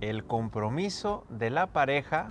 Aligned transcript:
el 0.00 0.24
compromiso 0.24 1.24
de 1.28 1.50
la 1.50 1.66
pareja 1.68 2.28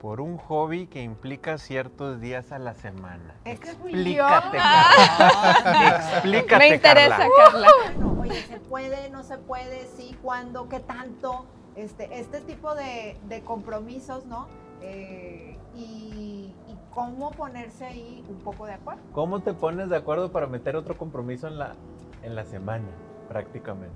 por 0.00 0.20
un 0.20 0.38
hobby 0.38 0.86
que 0.86 1.02
implica 1.02 1.58
ciertos 1.58 2.20
días 2.20 2.52
a 2.52 2.58
la 2.58 2.74
semana. 2.74 3.34
Es 3.44 3.58
que 3.58 3.70
Explícate. 3.70 4.58
Carla. 4.58 6.08
Explícate, 6.12 6.58
Me 6.58 6.74
interesa, 6.74 7.16
Carla. 7.16 7.28
Carla. 7.36 7.68
Bueno, 7.96 8.20
oye, 8.22 8.42
¿se 8.42 8.60
puede, 8.60 9.10
no 9.10 9.22
se 9.24 9.38
puede? 9.38 9.86
Sí, 9.96 10.16
¿cuándo? 10.22 10.68
¿Qué 10.68 10.80
tanto? 10.80 11.46
Este, 11.74 12.18
este 12.18 12.40
tipo 12.40 12.74
de, 12.74 13.16
de 13.28 13.42
compromisos, 13.42 14.24
¿no? 14.26 14.46
Eh, 14.82 15.58
y, 15.74 16.54
y 16.68 16.78
cómo 16.94 17.32
ponerse 17.32 17.84
ahí 17.84 18.24
un 18.28 18.38
poco 18.38 18.66
de 18.66 18.74
acuerdo. 18.74 19.02
¿Cómo 19.12 19.40
te 19.40 19.52
pones 19.52 19.88
de 19.88 19.96
acuerdo 19.96 20.30
para 20.30 20.46
meter 20.46 20.76
otro 20.76 20.96
compromiso 20.96 21.48
en 21.48 21.58
la, 21.58 21.74
en 22.22 22.36
la 22.36 22.44
semana, 22.44 22.86
prácticamente? 23.28 23.94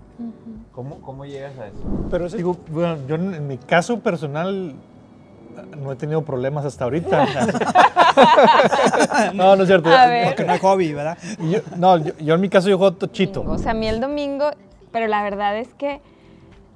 ¿Cómo, 0.72 1.00
¿Cómo 1.00 1.24
llegas 1.24 1.58
a 1.58 1.66
eso? 1.68 1.78
Pero 2.10 2.28
digo, 2.28 2.56
bueno, 2.70 2.96
yo 3.06 3.14
en 3.16 3.34
en 3.34 3.46
mi 3.46 3.58
caso 3.58 4.00
personal 4.00 4.74
no 5.78 5.92
he 5.92 5.96
tenido 5.96 6.22
problemas 6.24 6.64
hasta 6.64 6.84
ahorita. 6.84 7.26
no, 9.34 9.56
no 9.56 9.62
es 9.62 9.68
cierto. 9.68 9.90
Porque 10.24 10.44
no 10.44 10.52
hay 10.52 10.58
hobby, 10.58 10.92
¿verdad? 10.92 11.18
Yo- 11.50 11.60
no, 11.76 11.98
yo, 11.98 12.12
yo 12.18 12.34
en 12.34 12.40
mi 12.40 12.48
caso 12.48 12.68
yo 12.68 12.78
juego 12.78 12.94
tochito. 12.94 13.42
O 13.46 13.58
sea, 13.58 13.72
a 13.72 13.74
mí 13.74 13.86
el 13.86 14.00
domingo, 14.00 14.50
pero 14.90 15.06
la 15.08 15.22
verdad 15.22 15.56
es 15.58 15.72
que 15.74 16.00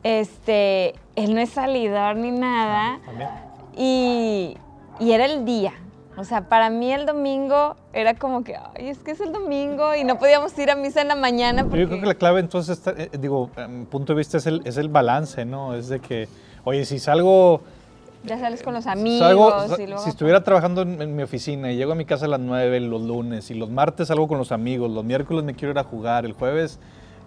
este, 0.02 0.94
él 1.16 1.34
no 1.34 1.40
es 1.40 1.50
salidor 1.50 2.16
ni 2.16 2.30
nada. 2.30 3.00
También. 3.04 3.28
Y, 3.76 4.56
y 5.00 5.12
era 5.12 5.24
el 5.26 5.44
día. 5.44 5.72
O 6.18 6.24
sea, 6.24 6.48
para 6.48 6.70
mí 6.70 6.92
el 6.92 7.04
domingo 7.04 7.76
era 7.92 8.14
como 8.14 8.42
que, 8.42 8.56
ay, 8.56 8.88
es 8.88 8.98
que 8.98 9.10
es 9.10 9.20
el 9.20 9.32
domingo 9.32 9.94
y 9.94 10.02
no 10.04 10.18
podíamos 10.18 10.56
ir 10.58 10.70
a 10.70 10.74
misa 10.74 11.02
en 11.02 11.08
la 11.08 11.14
mañana 11.14 11.64
porque... 11.64 11.80
Yo 11.80 11.88
creo 11.88 12.00
que 12.00 12.06
la 12.06 12.14
clave 12.14 12.40
entonces, 12.40 12.78
está, 12.78 12.92
eh, 12.92 13.10
digo, 13.20 13.50
a 13.56 13.68
mi 13.68 13.84
punto 13.84 14.14
de 14.14 14.18
vista 14.18 14.38
es 14.38 14.46
el, 14.46 14.62
es 14.64 14.78
el 14.78 14.88
balance, 14.88 15.44
¿no? 15.44 15.74
Es 15.74 15.88
de 15.88 16.00
que, 16.00 16.28
oye, 16.64 16.84
si 16.86 16.98
salgo... 16.98 17.60
Ya 18.24 18.38
sales 18.40 18.62
con 18.62 18.72
los 18.74 18.86
amigos 18.86 19.20
salgo- 19.28 19.68
sa- 19.76 19.82
y 19.82 19.86
luego... 19.86 20.02
Si 20.02 20.08
estuviera 20.08 20.42
trabajando 20.42 20.82
en, 20.82 21.00
en 21.02 21.14
mi 21.14 21.22
oficina 21.22 21.70
y 21.70 21.76
llego 21.76 21.92
a 21.92 21.94
mi 21.94 22.06
casa 22.06 22.24
a 22.24 22.28
las 22.28 22.40
9 22.40 22.80
los 22.80 23.02
lunes 23.02 23.50
y 23.50 23.54
los 23.54 23.68
martes 23.70 24.08
salgo 24.08 24.26
con 24.26 24.38
los 24.38 24.52
amigos, 24.52 24.90
los 24.90 25.04
miércoles 25.04 25.44
me 25.44 25.54
quiero 25.54 25.72
ir 25.72 25.78
a 25.78 25.84
jugar, 25.84 26.24
el 26.24 26.32
jueves 26.32 26.78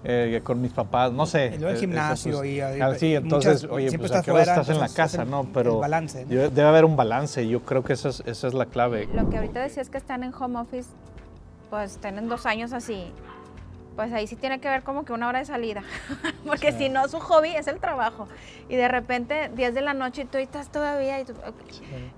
eh, 0.04 0.40
con 0.44 0.62
mis 0.62 0.72
papás, 0.72 1.12
no 1.12 1.26
sé. 1.26 1.48
Y 1.56 1.58
luego 1.58 1.70
el 1.70 1.76
eh, 1.76 1.80
gimnasio 1.80 2.32
eso, 2.32 2.40
pues, 2.40 2.50
y- 2.52 2.56
y- 2.58 2.62
ah, 2.82 2.96
sí, 2.96 3.16
entonces, 3.16 3.64
muchas- 3.64 3.72
oye, 3.76 3.90
siempre 3.90 4.08
pues 4.08 4.12
¿a 4.12 4.20
estás 4.20 4.32
fuera, 4.34 4.54
estás 4.54 4.70
en 4.70 4.80
la 4.80 4.86
es 4.86 4.94
casa, 4.94 5.22
el- 5.24 5.30
¿no? 5.30 5.42
el 5.42 5.48
Pero 5.50 5.80
balance, 5.80 6.26
¿no? 6.26 6.32
yo- 6.32 6.50
debe 6.50 6.68
haber 6.70 6.86
un 6.86 6.96
balance, 6.96 7.48
yo 7.48 7.62
creo 7.62 7.84
que 7.84 7.94
esa 7.94 8.10
es, 8.10 8.24
esa 8.26 8.48
es 8.48 8.54
la 8.54 8.66
clave. 8.66 9.08
Lo 9.14 9.30
que 9.30 9.38
ahorita 9.38 9.62
decías 9.62 9.90
que 9.90 9.98
están 9.98 10.24
en 10.24 10.34
home 10.34 10.60
office, 10.60 10.90
pues 11.70 11.98
tienen 11.98 12.28
dos 12.30 12.46
años 12.46 12.74
así. 12.74 13.12
Pues 13.96 14.14
ahí 14.14 14.28
sí 14.28 14.36
tiene 14.38 14.60
que 14.62 14.70
ver 14.70 14.84
como 14.84 15.04
que 15.04 15.12
una 15.12 15.28
hora 15.28 15.40
de 15.40 15.46
salida. 15.46 15.84
Porque 16.46 16.72
si 16.72 16.88
no, 16.90 17.08
su 17.10 17.20
hobby 17.20 17.50
es 17.50 17.68
el 17.68 17.80
trabajo. 17.80 18.28
Y 18.70 18.76
de 18.76 18.88
repente, 18.88 19.50
10 19.56 19.74
de 19.74 19.82
la 19.82 19.94
noche 19.94 20.22
y 20.22 20.26
tú 20.26 20.38
estás 20.38 20.70
todavía. 20.72 21.20
Y 21.20 21.26
tú, 21.26 21.34
ok. 21.34 21.56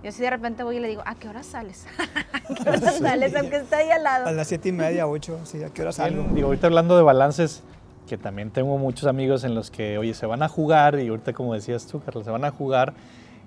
Yo 0.03 0.11
sí 0.11 0.21
de 0.21 0.29
repente 0.29 0.61
voy 0.63 0.77
y 0.77 0.79
le 0.79 0.87
digo, 0.89 1.01
¿a 1.05 1.15
qué 1.15 1.27
hora 1.27 1.41
sales? 1.43 1.87
¿A 2.33 2.53
qué 2.53 2.69
hora 2.69 2.91
sales? 2.91 3.35
Aunque 3.35 3.57
esté 3.57 3.75
ahí 3.75 3.89
al 3.89 4.05
A 4.05 4.19
lado. 4.19 4.31
las 4.31 4.47
siete 4.47 4.69
y 4.69 4.73
media, 4.73 5.07
ocho, 5.07 5.39
sí, 5.45 5.63
¿a 5.63 5.69
qué 5.69 5.81
hora 5.81 5.91
salgo? 5.91 6.23
Digo, 6.35 6.47
ahorita 6.47 6.67
hablando 6.67 6.95
de 6.97 7.03
balances, 7.03 7.63
que 8.07 8.17
también 8.17 8.51
tengo 8.51 8.77
muchos 8.77 9.07
amigos 9.07 9.43
en 9.43 9.55
los 9.55 9.71
que, 9.71 9.97
oye, 9.97 10.13
se 10.13 10.25
van 10.27 10.43
a 10.43 10.49
jugar, 10.49 10.99
y 10.99 11.07
ahorita 11.07 11.33
como 11.33 11.53
decías 11.53 11.87
tú, 11.87 12.01
Carlos, 12.03 12.25
se 12.25 12.31
van 12.31 12.45
a 12.45 12.51
jugar, 12.51 12.93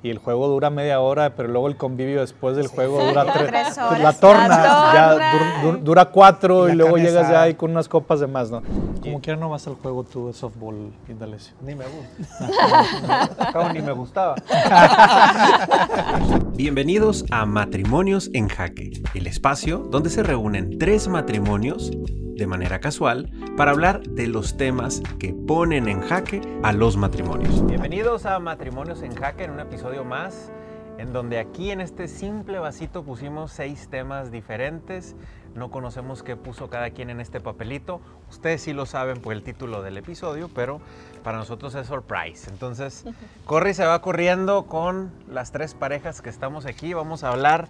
y 0.05 0.11
el 0.11 0.19
juego 0.19 0.49
dura 0.49 0.69
media 0.69 1.01
hora, 1.01 1.35
pero 1.35 1.49
luego 1.49 1.67
el 1.67 1.79
convivio 1.79 2.21
después 2.21 2.57
del 2.57 2.67
juego 2.67 3.03
dura 3.03 3.25
tres, 3.33 3.47
Tres 3.49 3.79
horas. 3.79 4.01
La 4.01 4.13
torna, 4.13 4.49
La 4.49 4.93
ya 4.95 5.11
torna. 5.13 5.33
dur- 5.33 5.63
dur- 5.63 5.81
dura 5.83 6.05
cuatro, 6.11 6.69
Y 6.69 6.75
luego 6.75 6.99
llegas 6.99 7.31
ya 7.31 7.41
ahí 7.41 7.55
con 7.55 7.71
unas 7.71 7.89
copas 7.89 8.21
de 8.21 8.27
más, 8.27 8.51
¿no? 8.51 8.63
Como 9.03 9.23
quiera 9.23 9.41
no 9.41 9.49
vas 9.49 9.67
al 9.67 9.77
juego 9.77 10.05
tú 10.05 10.27
de 10.27 10.35
softball, 10.35 10.93
Indalecio. 11.09 11.55
Ni 11.63 11.75
me 11.75 11.87
gusta. 11.87 13.71
Ni 13.73 13.81
me 13.81 13.93
gustaba. 13.93 14.35
Bienvenidos 16.55 17.25
a 17.31 17.47
Matrimonios 17.47 18.29
en 18.35 18.49
Jaque, 18.49 19.03
el 19.15 19.27
espacio 19.27 19.79
donde 19.79 20.11
se 20.11 20.23
reúnen 20.23 20.79
tres 20.79 21.09
matrimonios 21.09 21.91
de 22.37 22.47
manera 22.47 22.81
casual 22.81 23.31
para 23.57 23.71
hablar 23.71 24.03
de 24.03 24.27
los 24.27 24.57
temas 24.57 25.03
que 25.19 25.33
ponen 25.33 25.89
en 25.89 26.01
jaque 26.01 26.41
a 26.63 26.73
los 26.73 26.97
matrimonios. 26.97 27.65
Bienvenidos 27.67 28.27
a 28.27 28.39
Matrimonios 28.39 29.03
en 29.03 29.15
Jaque 29.15 29.45
en 29.45 29.53
un 29.53 29.61
episodio 29.61 30.05
más 30.05 30.51
en 30.99 31.13
donde 31.13 31.39
aquí 31.39 31.71
en 31.71 31.81
este 31.81 32.09
simple 32.09 32.59
vasito 32.59 33.03
pusimos 33.03 33.53
seis 33.53 33.89
temas 33.89 34.31
diferentes. 34.31 35.17
No 35.55 35.71
conocemos 35.71 36.23
qué 36.23 36.37
puso 36.37 36.69
cada 36.69 36.91
quien 36.91 37.11
en 37.11 37.21
este 37.21 37.41
papelito. 37.41 38.01
Ustedes 38.31 38.63
sí 38.63 38.73
lo 38.73 38.87
saben 38.87 39.21
por 39.21 39.33
el 39.33 39.43
título 39.43 39.83
del 39.83 39.97
episodio, 39.97 40.51
pero 40.55 40.81
para 41.23 41.39
nosotros 41.39 41.75
es 41.75 41.87
surprise. 41.87 42.49
Entonces, 42.51 43.05
Corri 43.45 43.75
se 43.75 43.85
va 43.85 44.01
corriendo 44.03 44.67
con 44.67 45.13
las 45.29 45.53
tres 45.53 45.75
parejas 45.75 46.23
que 46.23 46.31
estamos 46.31 46.67
aquí. 46.67 46.95
Vamos 46.95 47.25
a 47.25 47.31
hablar 47.31 47.69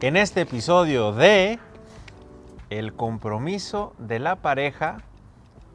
en 0.00 0.16
este 0.16 0.42
episodio 0.42 1.12
de 1.12 1.58
el 2.70 2.94
compromiso 2.94 3.94
de 3.98 4.18
la 4.18 4.36
pareja 4.36 4.98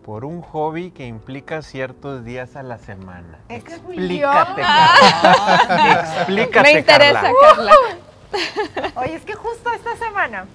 por 0.05 0.25
un 0.25 0.41
hobby 0.41 0.91
que 0.91 1.05
implica 1.07 1.61
ciertos 1.61 2.25
días 2.25 2.55
a 2.55 2.63
la 2.63 2.77
semana. 2.77 3.39
Es 3.49 3.63
Explícate. 3.63 4.61
Carla. 4.61 6.13
Explícate, 6.17 6.73
Me 6.73 6.79
interesa, 6.79 7.21
Carla. 7.21 7.71
Carla. 7.71 8.91
Oye, 8.95 9.15
es 9.15 9.23
que 9.23 9.33
justo 9.33 9.69
esta 9.71 9.95
semana, 9.95 10.45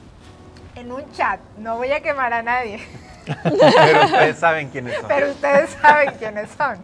en 0.74 0.92
un 0.92 1.10
chat, 1.12 1.40
no 1.58 1.76
voy 1.76 1.92
a 1.92 2.00
quemar 2.02 2.32
a 2.32 2.42
nadie, 2.42 2.80
Pero 3.24 4.04
ustedes 4.04 4.38
saben 4.38 4.68
quiénes 4.70 4.94
son. 4.96 5.08
pero 5.08 5.30
ustedes 5.30 5.70
saben 5.82 6.10
quiénes 6.18 6.50
son. 6.50 6.78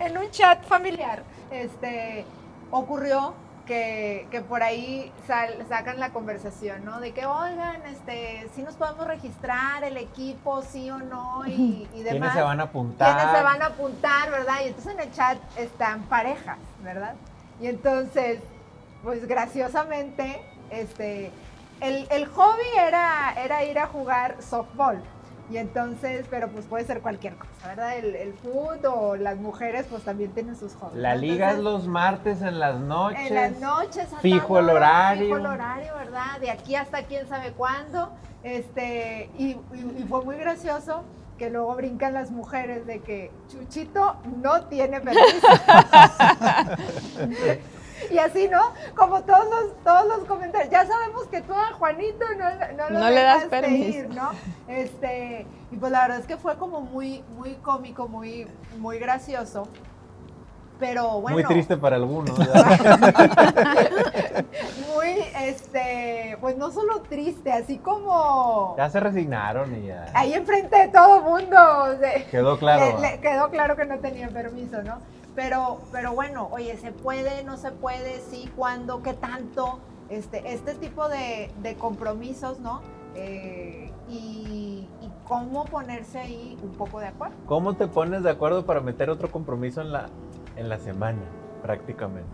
En 0.00 0.18
un 0.18 0.30
chat 0.30 0.62
familiar, 0.66 1.22
este, 1.50 2.24
ocurrió 2.70 3.34
que, 3.66 4.28
que 4.30 4.40
por 4.42 4.62
ahí 4.62 5.12
sal- 5.26 5.64
sacan 5.68 5.98
la 5.98 6.10
conversación, 6.10 6.84
¿no? 6.84 7.00
De 7.00 7.12
que, 7.12 7.24
oigan, 7.26 7.82
este, 7.86 8.48
si 8.54 8.62
nos 8.62 8.74
podemos 8.74 9.06
registrar 9.06 9.84
el 9.84 9.96
equipo, 9.96 10.62
sí 10.62 10.90
o 10.90 10.98
no, 10.98 11.46
y, 11.46 11.88
y 11.94 12.02
demás. 12.02 12.32
¿Quiénes 12.32 12.32
se 12.34 12.42
van 12.42 12.60
a 12.60 12.64
apuntar? 12.64 13.16
quiénes 13.16 13.36
se 13.36 13.42
van 13.42 13.62
a 13.62 13.66
apuntar, 13.66 14.30
¿verdad? 14.30 14.54
Y 14.64 14.68
entonces 14.68 14.92
en 14.94 15.00
el 15.00 15.12
chat 15.12 15.38
están 15.56 16.02
parejas, 16.02 16.58
¿verdad? 16.82 17.14
Y 17.60 17.66
entonces, 17.68 18.40
pues 19.02 19.26
graciosamente, 19.26 20.40
este, 20.70 21.30
el, 21.80 22.06
el 22.10 22.26
hobby 22.26 22.66
era, 22.78 23.32
era 23.36 23.64
ir 23.64 23.78
a 23.78 23.86
jugar 23.86 24.36
softball. 24.40 25.02
Y 25.50 25.58
entonces, 25.58 26.24
pero 26.30 26.48
pues 26.48 26.64
puede 26.66 26.84
ser 26.86 27.02
cualquier 27.02 27.36
cosa, 27.36 27.68
¿verdad? 27.68 27.98
El, 27.98 28.16
el 28.16 28.32
foot 28.32 28.82
o 28.86 29.14
las 29.14 29.36
mujeres 29.36 29.84
pues 29.90 30.02
también 30.02 30.32
tienen 30.32 30.56
sus 30.56 30.72
hobbies. 30.74 30.96
La 31.02 31.14
liga 31.16 31.50
es 31.52 31.58
los 31.58 31.86
martes 31.86 32.40
en 32.40 32.58
las 32.58 32.80
noches. 32.80 33.26
en 33.28 33.34
las 33.34 33.60
noches. 33.60 34.08
Fijo 34.22 34.58
el 34.58 34.64
hora, 34.70 34.74
horario. 34.74 35.24
Fijo 35.26 35.36
el 35.36 35.46
horario, 35.46 35.94
¿verdad? 35.96 36.40
De 36.40 36.50
aquí 36.50 36.76
hasta 36.76 37.02
quién 37.04 37.28
sabe 37.28 37.52
cuándo. 37.52 38.10
Este, 38.42 39.30
y, 39.38 39.50
y- 39.74 39.94
y 39.98 40.06
fue 40.08 40.24
muy 40.24 40.36
gracioso 40.36 41.04
que 41.38 41.50
luego 41.50 41.74
brincan 41.74 42.14
las 42.14 42.30
mujeres 42.30 42.86
de 42.86 43.00
que 43.00 43.30
Chuchito 43.48 44.16
no 44.42 44.62
tiene 44.66 45.00
permiso. 45.00 45.46
y 48.14 48.18
así, 48.18 48.48
¿no? 48.48 48.60
Como 48.94 49.22
todos 49.22 49.44
los, 49.46 49.82
todos 49.84 50.06
los 50.06 50.24
comentarios. 50.26 50.70
Ya 50.70 50.86
sabemos 50.86 51.26
que 51.26 51.40
tú 51.42 51.52
a 51.52 51.72
Juanito 51.72 52.24
no, 52.38 52.50
no, 52.76 52.90
lo 52.90 52.98
No 53.00 53.10
le 53.10 53.22
das 53.22 53.44
dejaste 53.44 53.48
permiso. 53.60 53.98
ir, 53.98 54.08
¿no? 54.10 54.30
Este, 54.68 55.46
y 55.70 55.76
pues 55.76 55.92
la 55.92 56.02
verdad 56.02 56.18
es 56.20 56.26
que 56.26 56.36
fue 56.36 56.56
como 56.56 56.80
muy, 56.80 57.22
muy 57.36 57.54
cómico, 57.56 58.08
muy, 58.08 58.46
muy 58.78 58.98
gracioso. 58.98 59.68
Pero 60.80 61.20
bueno. 61.20 61.36
Muy 61.36 61.44
triste 61.44 61.76
para 61.76 61.96
algunos. 61.96 62.36
muy, 64.94 65.24
este, 65.42 66.36
pues 66.40 66.56
no 66.56 66.70
solo 66.72 67.00
triste, 67.02 67.52
así 67.52 67.78
como 67.78 68.74
ya 68.76 68.90
se 68.90 68.98
resignaron 69.00 69.74
y 69.76 69.86
ya. 69.86 70.06
ahí 70.14 70.34
enfrente 70.34 70.76
de 70.76 70.88
todo 70.88 71.22
mundo. 71.22 71.56
o 71.56 71.96
sea, 71.98 72.26
Quedó 72.30 72.58
claro. 72.58 72.98
le- 73.00 73.10
le 73.12 73.20
quedó 73.20 73.50
claro 73.50 73.76
que 73.76 73.84
no 73.84 73.98
tenían 73.98 74.30
permiso, 74.30 74.82
¿no? 74.82 74.98
Pero, 75.34 75.80
pero 75.90 76.12
bueno, 76.12 76.48
oye, 76.52 76.76
¿se 76.76 76.92
puede, 76.92 77.42
no 77.44 77.56
se 77.56 77.72
puede? 77.72 78.20
Sí, 78.20 78.48
¿cuándo? 78.56 79.02
¿Qué 79.02 79.14
tanto? 79.14 79.80
Este, 80.08 80.52
este 80.52 80.74
tipo 80.74 81.08
de, 81.08 81.50
de 81.62 81.74
compromisos, 81.76 82.60
¿no? 82.60 82.82
Eh, 83.16 83.90
y, 84.08 84.86
y 85.00 85.10
cómo 85.26 85.64
ponerse 85.64 86.18
ahí 86.18 86.58
un 86.62 86.72
poco 86.72 87.00
de 87.00 87.06
acuerdo. 87.06 87.34
¿Cómo 87.46 87.74
te 87.74 87.86
pones 87.88 88.22
de 88.22 88.30
acuerdo 88.30 88.66
para 88.66 88.80
meter 88.80 89.10
otro 89.10 89.30
compromiso 89.30 89.80
en 89.80 89.92
la, 89.92 90.08
en 90.56 90.68
la 90.68 90.78
semana, 90.78 91.22
prácticamente? 91.62 92.28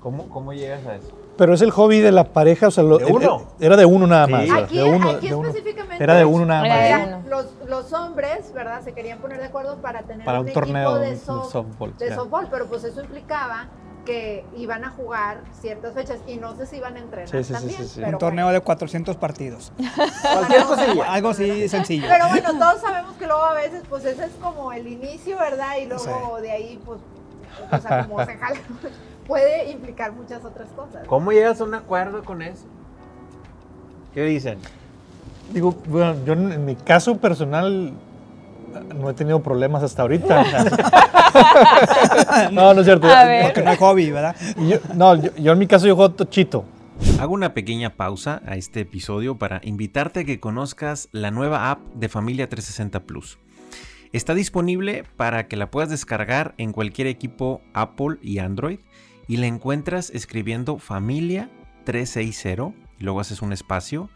¿Cómo, 0.00 0.28
¿Cómo 0.28 0.52
llegas 0.52 0.86
a 0.86 0.96
eso? 0.96 1.12
Pero 1.42 1.54
es 1.54 1.60
el 1.60 1.72
hobby 1.72 1.98
de 1.98 2.12
la 2.12 2.22
pareja, 2.22 2.68
o 2.68 2.70
sea, 2.70 2.84
lo- 2.84 2.98
¿De 2.98 3.06
uno? 3.06 3.48
era 3.58 3.76
de 3.76 3.84
uno 3.84 4.06
nada 4.06 4.26
Sí. 4.26 4.32
más. 4.32 4.62
Aquí, 4.62 4.76
de 4.78 4.84
uno, 4.84 5.10
aquí 5.10 5.28
de 5.28 5.34
uno. 5.34 5.48
específicamente 5.48 6.04
Era 6.04 6.14
de 6.14 6.24
uno 6.24 6.46
nada 6.46 6.60
más. 6.60 6.70
eran 6.78 7.14
uno. 7.14 7.22
los, 7.28 7.46
los 7.68 7.92
hombres, 7.92 8.52
¿verdad? 8.54 8.80
Se 8.84 8.92
querían 8.92 9.18
poner 9.18 9.40
de 9.40 9.46
acuerdo 9.46 9.78
para 9.78 10.02
tener 10.02 10.24
Para 10.24 10.38
un, 10.40 10.46
un 10.46 10.52
torneo 10.52 10.90
equipo 10.90 10.98
de 11.00 11.10
de, 11.10 11.16
soft- 11.16 11.50
softball, 11.50 11.96
de 11.98 12.14
softball, 12.14 12.46
pero 12.48 12.66
pues 12.68 12.84
eso 12.84 13.00
implicaba 13.00 13.66
que 14.04 14.44
iban 14.56 14.84
a 14.84 14.90
jugar 14.90 15.40
ciertas 15.60 15.94
fechas 15.94 16.20
y 16.28 16.36
no 16.36 16.54
sé 16.54 16.66
si 16.66 16.76
iban 16.76 16.94
a 16.94 17.00
entrenar 17.00 17.28
Sí, 17.28 17.38
sí, 17.38 17.44
sí, 17.44 17.52
también. 17.54 17.78
sí, 17.82 17.88
sí. 17.88 18.00
pero 18.04 18.12
Un 18.12 18.18
torneo 18.18 18.48
de 18.50 18.60
400 18.60 19.16
partidos. 19.16 19.72
Cualquier 20.22 20.62
cosilla. 20.64 21.12
Algo 21.12 21.28
así 21.30 21.68
sencillo. 21.68 22.06
Pero 22.08 22.28
bueno, 22.28 22.56
todos 22.56 22.80
sabemos 22.80 23.16
que 23.16 23.26
luego 23.26 23.42
a 23.42 23.54
veces, 23.54 23.82
pues 23.88 24.04
ese 24.04 24.26
es 24.26 24.32
como 24.40 24.72
el 24.72 24.86
inicio, 24.86 25.38
¿verdad? 25.38 25.76
Y 25.82 25.86
luego 25.86 26.36
Sí. 26.36 26.42
de 26.42 26.50
ahí, 26.52 26.80
pues 26.86 27.00
o 27.70 27.78
sea, 27.80 28.06
como 28.06 28.24
se 28.24 28.36
jala, 28.36 28.60
puede 29.26 29.70
implicar 29.70 30.12
muchas 30.12 30.44
otras 30.44 30.68
cosas. 30.70 31.06
¿Cómo 31.06 31.32
llegas 31.32 31.60
a 31.60 31.64
un 31.64 31.74
acuerdo 31.74 32.24
con 32.24 32.42
eso? 32.42 32.64
¿Qué 34.14 34.24
dicen? 34.24 34.58
Digo, 35.52 35.72
bueno, 35.86 36.16
yo 36.24 36.32
en 36.34 36.52
en 36.52 36.64
mi 36.64 36.76
caso 36.76 37.16
personal 37.18 37.92
no 38.96 39.10
he 39.10 39.14
tenido 39.14 39.42
problemas 39.42 39.82
hasta 39.82 40.02
ahorita. 40.02 40.44
no, 42.52 42.74
no 42.74 42.80
es 42.80 42.86
cierto. 42.86 43.08
Porque 43.42 43.62
no 43.62 43.70
hay 43.70 43.76
hobby, 43.76 44.10
¿verdad? 44.10 44.36
Yo- 44.56 44.78
no, 44.94 45.14
yo, 45.16 45.34
yo 45.36 45.52
en 45.52 45.58
mi 45.58 45.66
caso 45.66 45.86
yo 45.86 45.94
juego 45.96 46.12
tochito. 46.12 46.64
Hago 47.20 47.34
una 47.34 47.52
pequeña 47.52 47.90
pausa 47.90 48.40
a 48.46 48.56
este 48.56 48.80
episodio 48.80 49.36
para 49.36 49.60
invitarte 49.64 50.20
a 50.20 50.24
que 50.24 50.40
conozcas 50.40 51.08
la 51.12 51.30
nueva 51.30 51.70
app 51.70 51.80
de 51.94 52.08
Familia 52.08 52.48
360 52.48 53.00
Plus. 53.00 53.38
Está 54.12 54.34
disponible 54.34 55.04
para 55.16 55.48
que 55.48 55.56
la 55.56 55.70
puedas 55.70 55.90
descargar 55.90 56.54
en 56.58 56.72
cualquier 56.72 57.06
equipo 57.08 57.60
Apple 57.72 58.18
y 58.22 58.38
Android 58.38 58.78
y 59.28 59.36
la 59.36 59.46
encuentras 59.46 60.10
escribiendo 60.10 60.78
Familia 60.78 61.50
360 61.84 62.72
y 62.98 63.04
luego 63.04 63.20
haces 63.20 63.42
un 63.42 63.52
espacio 63.52 64.10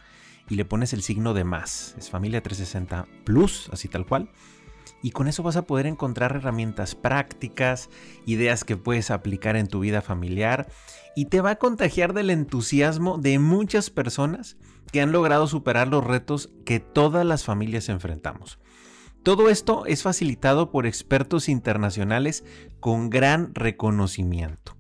y 0.49 0.55
le 0.55 0.65
pones 0.65 0.93
el 0.93 1.03
signo 1.03 1.35
de 1.35 1.45
más. 1.45 1.95
Es 1.99 2.11
Familia 2.11 2.43
360 2.43 3.07
Plus, 3.25 3.69
así 3.73 3.89
tal 3.89 4.07
cual. 4.07 4.31
Y 5.03 5.11
con 5.11 5.29
eso 5.29 5.43
vas 5.43 5.57
a 5.57 5.67
poder 5.67 5.87
encontrar 5.87 6.35
herramientas 6.35 6.95
prácticas, 6.95 7.91
ideas 8.25 8.65
que 8.65 8.77
puedes 8.77 9.11
aplicar 9.11 9.57
en 9.57 9.67
tu 9.67 9.81
vida 9.81 10.01
familiar 10.01 10.69
y 11.15 11.27
te 11.27 11.41
va 11.41 11.51
a 11.51 11.57
contagiar 11.57 12.13
del 12.13 12.31
entusiasmo 12.31 13.19
de 13.19 13.39
muchas 13.39 13.91
personas 13.91 14.57
que 14.93 15.01
han 15.01 15.13
logrado 15.13 15.47
superar 15.47 15.89
los 15.89 16.05
retos 16.05 16.51
que 16.65 16.81
todas 16.81 17.27
las 17.27 17.45
familias 17.45 17.89
enfrentamos. 17.89 18.59
Todo 19.23 19.51
esto 19.51 19.87
es 19.87 20.03
facilitado 20.03 20.71
por 20.71 20.87
expertos 20.87 21.49
internacionales 21.49 22.45
con 22.79 23.11
gran 23.11 23.55
reconocimiento. 23.55 24.76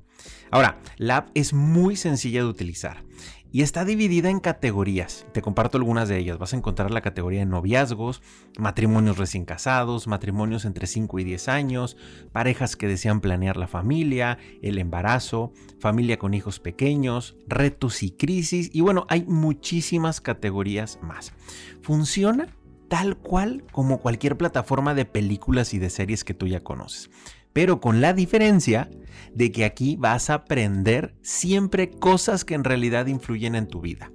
Ahora, 0.56 0.78
la 0.96 1.18
app 1.18 1.28
es 1.34 1.52
muy 1.52 1.96
sencilla 1.96 2.40
de 2.40 2.48
utilizar 2.48 3.04
y 3.52 3.60
está 3.60 3.84
dividida 3.84 4.30
en 4.30 4.40
categorías. 4.40 5.26
Te 5.34 5.42
comparto 5.42 5.76
algunas 5.76 6.08
de 6.08 6.16
ellas. 6.16 6.38
Vas 6.38 6.54
a 6.54 6.56
encontrar 6.56 6.90
la 6.90 7.02
categoría 7.02 7.40
de 7.40 7.44
noviazgos, 7.44 8.22
matrimonios 8.56 9.18
recién 9.18 9.44
casados, 9.44 10.06
matrimonios 10.06 10.64
entre 10.64 10.86
5 10.86 11.18
y 11.18 11.24
10 11.24 11.48
años, 11.48 11.98
parejas 12.32 12.74
que 12.74 12.88
desean 12.88 13.20
planear 13.20 13.58
la 13.58 13.68
familia, 13.68 14.38
el 14.62 14.78
embarazo, 14.78 15.52
familia 15.78 16.18
con 16.18 16.32
hijos 16.32 16.58
pequeños, 16.58 17.36
retos 17.46 18.02
y 18.02 18.12
crisis. 18.12 18.70
Y 18.72 18.80
bueno, 18.80 19.04
hay 19.10 19.26
muchísimas 19.26 20.22
categorías 20.22 20.98
más. 21.02 21.34
Funciona 21.82 22.48
tal 22.88 23.18
cual 23.18 23.62
como 23.72 24.00
cualquier 24.00 24.38
plataforma 24.38 24.94
de 24.94 25.04
películas 25.04 25.74
y 25.74 25.78
de 25.78 25.90
series 25.90 26.24
que 26.24 26.32
tú 26.32 26.46
ya 26.46 26.64
conoces. 26.64 27.10
Pero 27.56 27.80
con 27.80 28.02
la 28.02 28.12
diferencia 28.12 28.90
de 29.32 29.50
que 29.50 29.64
aquí 29.64 29.96
vas 29.96 30.28
a 30.28 30.34
aprender 30.34 31.14
siempre 31.22 31.88
cosas 31.88 32.44
que 32.44 32.52
en 32.52 32.64
realidad 32.64 33.06
influyen 33.06 33.54
en 33.54 33.66
tu 33.66 33.80
vida. 33.80 34.12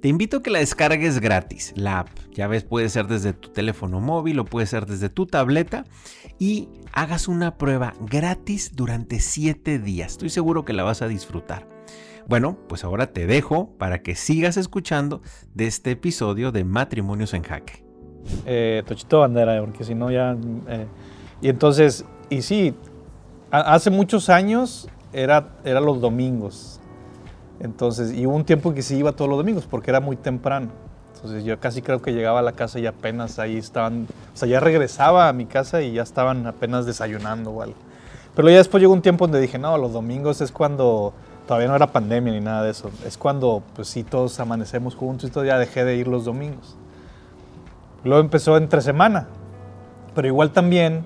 Te 0.00 0.06
invito 0.06 0.36
a 0.36 0.42
que 0.44 0.50
la 0.50 0.60
descargues 0.60 1.18
gratis, 1.18 1.72
la 1.74 1.98
app. 1.98 2.08
Ya 2.30 2.46
ves, 2.46 2.62
puede 2.62 2.88
ser 2.88 3.08
desde 3.08 3.32
tu 3.32 3.48
teléfono 3.48 3.98
móvil 3.98 4.38
o 4.38 4.44
puede 4.44 4.68
ser 4.68 4.86
desde 4.86 5.08
tu 5.08 5.26
tableta 5.26 5.86
y 6.38 6.68
hagas 6.92 7.26
una 7.26 7.58
prueba 7.58 7.94
gratis 7.98 8.70
durante 8.76 9.18
7 9.18 9.80
días. 9.80 10.12
Estoy 10.12 10.30
seguro 10.30 10.64
que 10.64 10.72
la 10.72 10.84
vas 10.84 11.02
a 11.02 11.08
disfrutar. 11.08 11.68
Bueno, 12.28 12.60
pues 12.68 12.84
ahora 12.84 13.12
te 13.12 13.26
dejo 13.26 13.76
para 13.76 14.02
que 14.02 14.14
sigas 14.14 14.56
escuchando 14.56 15.20
de 15.52 15.66
este 15.66 15.90
episodio 15.90 16.52
de 16.52 16.62
Matrimonios 16.62 17.34
en 17.34 17.42
Jaque. 17.42 17.84
eh, 18.46 18.84
Tochito 18.86 19.18
Bandera, 19.18 19.58
porque 19.62 19.82
si 19.82 19.96
no 19.96 20.12
ya... 20.12 20.36
eh, 20.68 20.86
y 21.42 21.48
entonces, 21.48 22.04
y 22.30 22.42
sí, 22.42 22.74
hace 23.50 23.90
muchos 23.90 24.28
años 24.28 24.88
era, 25.12 25.48
era 25.64 25.80
los 25.80 26.00
domingos. 26.00 26.80
Entonces, 27.60 28.12
y 28.12 28.26
hubo 28.26 28.36
un 28.36 28.44
tiempo 28.44 28.72
que 28.72 28.82
sí 28.82 28.96
iba 28.96 29.12
todos 29.12 29.28
los 29.28 29.38
domingos 29.38 29.66
porque 29.66 29.90
era 29.90 30.00
muy 30.00 30.16
temprano. 30.16 30.68
Entonces 31.14 31.42
yo 31.44 31.58
casi 31.58 31.82
creo 31.82 32.00
que 32.00 32.12
llegaba 32.12 32.38
a 32.38 32.42
la 32.42 32.52
casa 32.52 32.78
y 32.78 32.86
apenas 32.86 33.40
ahí 33.40 33.56
estaban, 33.56 34.06
o 34.32 34.36
sea, 34.36 34.46
ya 34.46 34.60
regresaba 34.60 35.28
a 35.28 35.32
mi 35.32 35.46
casa 35.46 35.82
y 35.82 35.92
ya 35.92 36.02
estaban 36.02 36.46
apenas 36.46 36.86
desayunando 36.86 37.50
o 37.50 37.62
algo. 37.62 37.76
Pero 38.36 38.48
ya 38.50 38.58
después 38.58 38.80
llegó 38.80 38.92
un 38.92 39.02
tiempo 39.02 39.26
donde 39.26 39.40
dije, 39.40 39.58
no, 39.58 39.76
los 39.78 39.92
domingos 39.92 40.40
es 40.40 40.52
cuando 40.52 41.12
todavía 41.48 41.66
no 41.66 41.74
era 41.74 41.88
pandemia 41.88 42.32
ni 42.32 42.40
nada 42.40 42.62
de 42.62 42.70
eso. 42.70 42.90
Es 43.04 43.18
cuando, 43.18 43.64
pues 43.74 43.88
sí, 43.88 44.04
todos 44.04 44.38
amanecemos 44.38 44.94
juntos 44.94 45.28
y 45.28 45.32
todo, 45.32 45.44
ya 45.44 45.58
dejé 45.58 45.84
de 45.84 45.96
ir 45.96 46.06
los 46.06 46.24
domingos. 46.24 46.76
Luego 48.04 48.20
empezó 48.20 48.56
entre 48.56 48.80
semana, 48.80 49.26
pero 50.14 50.28
igual 50.28 50.52
también, 50.52 51.04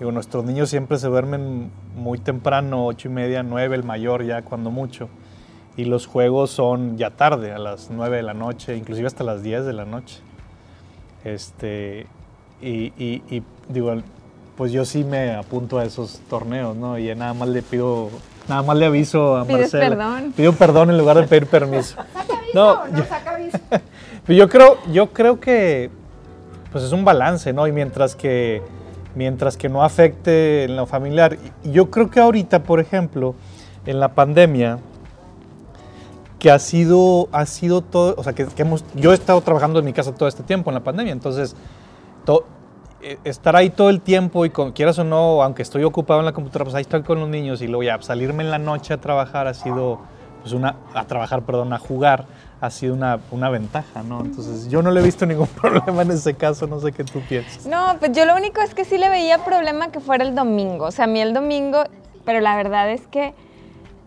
digo, 0.00 0.10
nuestros 0.10 0.44
niños 0.44 0.68
siempre 0.70 0.98
se 0.98 1.06
duermen 1.06 1.70
muy 1.94 2.18
temprano, 2.18 2.86
ocho 2.86 3.06
y 3.08 3.12
media, 3.12 3.42
nueve, 3.44 3.76
el 3.76 3.84
mayor 3.84 4.24
ya 4.24 4.42
cuando 4.42 4.70
mucho. 4.72 5.08
Y 5.76 5.84
los 5.84 6.06
juegos 6.06 6.50
son 6.50 6.98
ya 6.98 7.10
tarde, 7.10 7.52
a 7.52 7.58
las 7.58 7.90
nueve 7.90 8.16
de 8.16 8.22
la 8.24 8.34
noche, 8.34 8.76
inclusive 8.76 9.06
hasta 9.06 9.22
las 9.24 9.42
10 9.44 9.64
de 9.64 9.72
la 9.72 9.84
noche. 9.84 10.18
Este, 11.24 12.06
y, 12.60 12.92
y- 13.02 13.22
y, 13.30 13.42
digo, 13.68 13.94
pues 14.56 14.72
yo 14.72 14.84
sí 14.84 15.04
me 15.04 15.34
apunto 15.34 15.78
a 15.78 15.84
esos 15.84 16.20
torneos, 16.28 16.76
¿no? 16.76 16.98
Y 16.98 17.14
nada 17.14 17.34
más 17.34 17.48
le 17.48 17.62
pido, 17.62 18.08
nada 18.48 18.62
más 18.62 18.76
le 18.76 18.86
aviso 18.86 19.36
a 19.36 19.44
Pides 19.44 19.72
Marcela. 19.74 19.88
perdón. 19.96 20.32
Pido 20.36 20.52
perdón 20.54 20.90
en 20.90 20.98
lugar 20.98 21.16
de 21.18 21.22
pedir 21.26 21.46
permiso. 21.46 21.96
¿Saca 22.12 22.34
aviso 22.38 22.50
No, 22.54 22.86
no 22.86 22.98
yo- 22.98 23.04
saca 23.04 23.30
aviso? 23.34 23.58
Yo 24.28 24.48
creo, 24.48 24.78
yo 24.92 25.08
creo 25.12 25.40
que 25.40 25.90
pues 26.70 26.84
es 26.84 26.92
un 26.92 27.04
balance, 27.04 27.52
¿no? 27.52 27.66
Y 27.66 27.72
mientras 27.72 28.14
que, 28.14 28.62
mientras 29.14 29.56
que 29.56 29.68
no 29.68 29.82
afecte 29.82 30.64
en 30.64 30.76
lo 30.76 30.86
familiar. 30.86 31.36
Yo 31.64 31.90
creo 31.90 32.10
que 32.10 32.20
ahorita, 32.20 32.62
por 32.62 32.80
ejemplo, 32.80 33.34
en 33.86 34.00
la 34.00 34.08
pandemia, 34.14 34.78
que 36.38 36.50
ha 36.50 36.58
sido, 36.58 37.28
ha 37.32 37.44
sido 37.46 37.82
todo, 37.82 38.14
o 38.16 38.24
sea, 38.24 38.32
que, 38.32 38.46
que 38.46 38.62
hemos, 38.62 38.84
yo 38.94 39.12
he 39.12 39.14
estado 39.14 39.40
trabajando 39.42 39.78
en 39.78 39.84
mi 39.84 39.92
casa 39.92 40.14
todo 40.14 40.28
este 40.28 40.42
tiempo 40.42 40.70
en 40.70 40.74
la 40.74 40.80
pandemia, 40.80 41.12
entonces, 41.12 41.54
to- 42.24 42.46
eh, 43.02 43.18
estar 43.24 43.56
ahí 43.56 43.68
todo 43.70 43.90
el 43.90 44.00
tiempo 44.00 44.44
y 44.46 44.50
con, 44.50 44.72
quieras 44.72 44.98
o 44.98 45.04
no, 45.04 45.42
aunque 45.42 45.62
estoy 45.62 45.84
ocupado 45.84 46.20
en 46.20 46.26
la 46.26 46.32
computadora, 46.32 46.64
pues 46.64 46.74
ahí 46.74 46.82
estoy 46.82 47.02
con 47.02 47.20
los 47.20 47.28
niños 47.28 47.60
y 47.62 47.66
luego 47.66 47.82
ya 47.82 48.00
salirme 48.00 48.42
en 48.42 48.50
la 48.50 48.58
noche 48.58 48.94
a 48.94 49.00
trabajar 49.00 49.46
ha 49.46 49.54
sido, 49.54 50.00
pues 50.40 50.52
una, 50.52 50.76
a 50.94 51.04
trabajar, 51.04 51.42
perdón, 51.42 51.72
a 51.72 51.78
jugar, 51.78 52.26
ha 52.60 52.70
sido 52.70 52.94
una, 52.94 53.20
una 53.30 53.48
ventaja, 53.48 54.02
¿no? 54.02 54.20
Entonces, 54.20 54.68
yo 54.68 54.82
no 54.82 54.90
le 54.90 55.00
he 55.00 55.02
visto 55.02 55.26
ningún 55.26 55.46
problema 55.60 56.02
en 56.02 56.10
ese 56.10 56.34
caso, 56.34 56.66
no 56.66 56.80
sé 56.80 56.92
qué 56.92 57.04
tú 57.04 57.20
piensas. 57.20 57.66
No, 57.66 57.96
pues 57.98 58.12
yo 58.12 58.24
lo 58.24 58.34
único 58.36 58.60
es 58.60 58.74
que 58.74 58.84
sí 58.84 58.98
le 58.98 59.08
veía 59.08 59.38
problema 59.44 59.90
que 59.90 60.00
fuera 60.00 60.24
el 60.24 60.34
domingo. 60.34 60.86
O 60.86 60.90
sea, 60.90 61.04
a 61.04 61.08
mí 61.08 61.20
el 61.20 61.32
domingo, 61.32 61.84
pero 62.24 62.40
la 62.40 62.56
verdad 62.56 62.90
es 62.90 63.06
que 63.06 63.34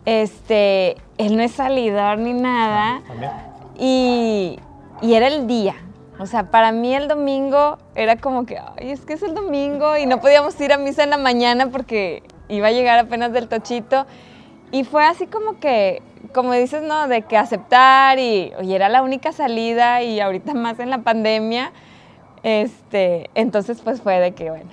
este, 0.05 0.97
él 1.17 1.37
no 1.37 1.43
es 1.43 1.51
salidor 1.53 2.17
ni 2.17 2.33
nada. 2.33 3.01
También. 3.07 3.31
Y, 3.79 4.59
y 5.01 5.13
era 5.13 5.27
el 5.27 5.47
día. 5.47 5.75
O 6.19 6.25
sea, 6.27 6.51
para 6.51 6.71
mí 6.71 6.93
el 6.93 7.07
domingo 7.07 7.79
era 7.95 8.17
como 8.17 8.45
que, 8.45 8.59
ay, 8.59 8.91
es 8.91 9.01
que 9.01 9.13
es 9.13 9.23
el 9.23 9.33
domingo 9.33 9.97
y 9.97 10.05
no 10.05 10.21
podíamos 10.21 10.59
ir 10.61 10.71
a 10.71 10.77
misa 10.77 11.03
en 11.03 11.09
la 11.09 11.17
mañana 11.17 11.67
porque 11.67 12.23
iba 12.49 12.67
a 12.67 12.71
llegar 12.71 12.99
apenas 12.99 13.33
del 13.33 13.47
tochito. 13.47 14.05
Y 14.73 14.83
fue 14.83 15.05
así 15.05 15.27
como 15.27 15.59
que, 15.59 16.01
como 16.33 16.51
dices, 16.51 16.81
¿no? 16.83 17.07
De 17.07 17.21
que 17.21 17.37
aceptar 17.37 18.19
y, 18.19 18.51
oye, 18.59 18.75
era 18.75 18.89
la 18.89 19.01
única 19.03 19.31
salida 19.31 20.01
y 20.01 20.19
ahorita 20.19 20.53
más 20.55 20.79
en 20.79 20.89
la 20.89 20.97
pandemia. 20.97 21.71
Este, 22.41 23.29
entonces 23.35 23.79
pues 23.81 24.01
fue 24.01 24.19
de 24.19 24.33
que, 24.33 24.49
bueno, 24.49 24.69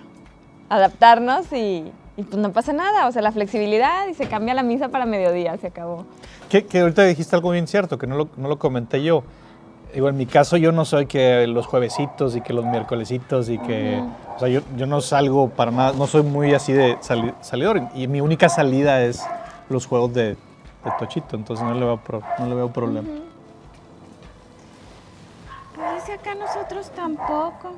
adaptarnos 0.69 1.53
y, 1.53 1.93
y 2.17 2.23
pues 2.23 2.37
no 2.37 2.51
pasa 2.53 2.73
nada. 2.73 3.07
O 3.07 3.13
sea, 3.13 3.23
la 3.23 3.33
flexibilidad 3.33 4.09
y 4.09 4.15
se 4.15 4.27
cambia 4.27 4.55
la 4.55 4.63
misa 4.63 4.89
para 4.89 5.07
mediodía, 5.07 5.57
se 5.59 5.69
acabó. 5.69 6.07
Que, 6.49 6.65
que 6.67 6.81
ahorita 6.81 7.05
dijiste 7.05 7.37
algo 7.37 7.51
bien 7.51 7.67
cierto, 7.67 7.99
que 7.99 8.07
no 8.07 8.17
lo, 8.17 8.29
no 8.37 8.49
lo 8.49 8.59
comenté 8.59 9.03
yo. 9.03 9.23
Digo, 9.95 10.09
en 10.09 10.17
mi 10.17 10.27
caso 10.27 10.57
yo 10.57 10.71
no 10.73 10.85
soy 10.85 11.07
que 11.07 11.47
los 11.49 11.67
juevesitos 11.67 12.37
y 12.37 12.41
que 12.41 12.53
los 12.53 12.65
miércolesitos 12.65 13.49
y 13.49 13.59
que... 13.59 14.03
O 14.37 14.39
sea, 14.39 14.49
yo, 14.49 14.61
yo 14.77 14.87
no 14.87 15.01
salgo 15.01 15.51
para 15.51 15.71
nada, 15.73 15.93
no 15.93 16.07
soy 16.07 16.23
muy 16.23 16.55
así 16.55 16.73
de 16.73 16.97
sali- 17.01 17.35
salidor. 17.41 17.83
Y 17.95 18.07
mi 18.07 18.21
única 18.21 18.49
salida 18.49 19.03
es 19.03 19.23
los 19.71 19.87
juegos 19.87 20.13
de, 20.13 20.31
de 20.35 20.37
Tochito, 20.99 21.37
entonces 21.37 21.65
no 21.65 21.73
le 21.75 21.81
veo, 21.87 21.97
pro- 21.99 22.23
no 22.39 22.47
le 22.47 22.55
veo 22.55 22.73
problema. 22.73 23.09
Pues 25.75 26.05
si 26.05 26.13
acá 26.13 26.35
nosotros 26.35 26.91
tampoco. 26.91 27.75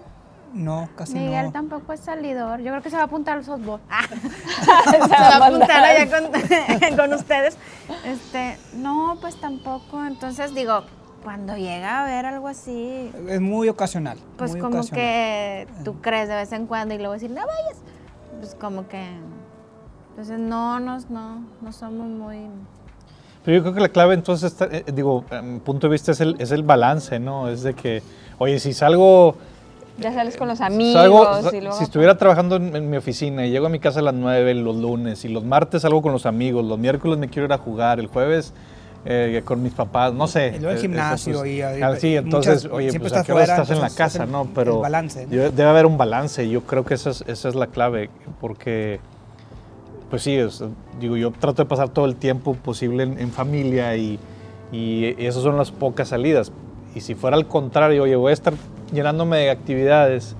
No, 0.52 0.88
casi 0.96 1.14
Miguel 1.14 1.46
no. 1.46 1.52
tampoco 1.52 1.92
es 1.94 2.00
salidor. 2.00 2.60
Yo 2.60 2.70
creo 2.72 2.82
que 2.82 2.90
se 2.90 2.96
va 2.96 3.02
a 3.02 3.06
apuntar 3.06 3.38
al 3.38 3.44
softball. 3.44 3.80
Ah, 3.88 4.02
se 4.90 4.90
se 5.02 5.08
va 5.08 5.16
a 5.28 5.46
apuntar 5.46 5.82
allá 5.84 6.10
con, 6.10 6.96
con 6.96 7.12
ustedes. 7.14 7.56
Este, 8.04 8.58
no, 8.74 9.16
pues 9.20 9.40
tampoco. 9.40 10.04
Entonces 10.04 10.54
digo, 10.54 10.82
cuando 11.24 11.56
llega 11.56 12.02
a 12.02 12.04
ver 12.04 12.26
algo 12.26 12.48
así, 12.48 13.10
Es 13.28 13.40
muy 13.40 13.68
ocasional. 13.70 14.18
pues 14.36 14.50
muy 14.52 14.60
como 14.60 14.76
ocasional. 14.80 15.00
que 15.04 15.68
tú 15.84 16.00
crees 16.02 16.28
de 16.28 16.34
vez 16.34 16.52
en 16.52 16.66
cuando 16.66 16.94
y 16.94 16.98
luego 16.98 17.14
decir, 17.14 17.30
no 17.30 17.46
vayas. 17.46 17.78
Pues 18.40 18.54
como 18.54 18.86
que. 18.88 19.06
Entonces 20.12 20.38
no, 20.38 20.78
nos, 20.80 21.10
no, 21.10 21.42
no 21.60 21.72
somos 21.72 22.06
muy. 22.06 22.36
Pero 23.44 23.56
yo 23.56 23.62
creo 23.62 23.74
que 23.74 23.80
la 23.80 23.88
clave 23.88 24.14
entonces, 24.14 24.52
está, 24.52 24.66
eh, 24.66 24.84
digo, 24.94 25.24
a 25.30 25.42
mi 25.42 25.58
punto 25.58 25.88
de 25.88 25.92
vista 25.92 26.12
es 26.12 26.20
el, 26.20 26.36
es 26.38 26.52
el 26.52 26.62
balance, 26.62 27.18
¿no? 27.18 27.48
Es 27.48 27.62
de 27.62 27.74
que, 27.74 28.02
oye, 28.38 28.60
si 28.60 28.72
salgo 28.72 29.34
Ya 29.98 30.12
sales 30.12 30.36
con 30.36 30.46
los 30.48 30.60
amigos 30.60 31.02
Salgo- 31.02 31.52
y 31.56 31.60
luego... 31.60 31.76
si 31.76 31.84
estuviera 31.84 32.16
trabajando 32.16 32.56
en, 32.56 32.76
en 32.76 32.88
mi 32.88 32.96
oficina 32.98 33.44
y 33.44 33.50
llego 33.50 33.66
a 33.66 33.68
mi 33.68 33.80
casa 33.80 33.98
a 33.98 34.02
las 34.02 34.14
9 34.14 34.54
los 34.54 34.76
lunes 34.76 35.24
y 35.24 35.28
los 35.28 35.44
martes 35.44 35.82
salgo 35.82 36.02
con 36.02 36.12
los 36.12 36.24
amigos, 36.26 36.64
los 36.64 36.78
miércoles 36.78 37.18
me 37.18 37.28
quiero 37.28 37.46
ir 37.46 37.52
a 37.52 37.58
jugar, 37.58 37.98
el 37.98 38.06
jueves 38.06 38.52
eh, 39.04 39.42
con 39.44 39.60
mis 39.60 39.72
papás, 39.72 40.12
no 40.12 40.28
sé. 40.28 40.52
Y 40.54 40.58
luego 40.60 40.70
el 40.70 40.76
eh, 40.76 40.80
gimnasio 40.80 41.38
pues, 41.40 41.50
y- 41.50 41.56
y- 41.56 41.62
ah, 41.62 41.96
sí, 41.96 42.14
entonces, 42.14 42.62
muchas- 42.62 42.72
oye, 42.72 42.90
siempre 42.90 43.10
pues 43.10 43.12
a 43.14 43.20
estás 43.22 43.34
fuera, 43.34 43.54
estás 43.56 43.70
en 43.70 43.80
la 43.80 43.90
casa, 43.90 44.22
el- 44.22 44.30
¿no? 44.30 44.42
el 44.42 44.48
Pero 44.54 44.78
balance, 44.78 45.24
¿no? 45.26 45.30
debe, 45.32 45.50
debe 45.50 45.68
haber 45.68 45.86
un 45.86 45.98
balance, 45.98 46.48
yo 46.48 46.60
creo 46.62 46.84
que 46.84 46.94
esa 46.94 47.10
es, 47.10 47.24
esa 47.26 47.48
es 47.48 47.56
la 47.56 47.66
clave, 47.66 48.08
porque, 48.40 49.00
pues 50.12 50.24
sí, 50.24 50.34
es- 50.36 50.62
digo, 51.00 51.16
yo 51.16 51.30
trato 51.30 51.62
de 51.62 51.68
pasar 51.70 51.88
todo 51.88 52.04
el 52.04 52.16
tiempo 52.16 52.52
posible 52.52 53.02
en, 53.04 53.18
en 53.18 53.30
familia 53.32 53.96
y, 53.96 54.18
y 54.70 55.06
esas 55.16 55.42
son 55.42 55.56
las 55.56 55.70
pocas 55.70 56.08
salidas. 56.08 56.52
Y 56.94 57.00
si 57.00 57.14
fuera 57.14 57.34
al 57.34 57.48
contrario, 57.48 58.02
oye, 58.02 58.14
voy 58.14 58.28
a 58.28 58.34
estar 58.34 58.52
llenándome 58.92 59.38
de 59.38 59.50
actividades 59.50 60.36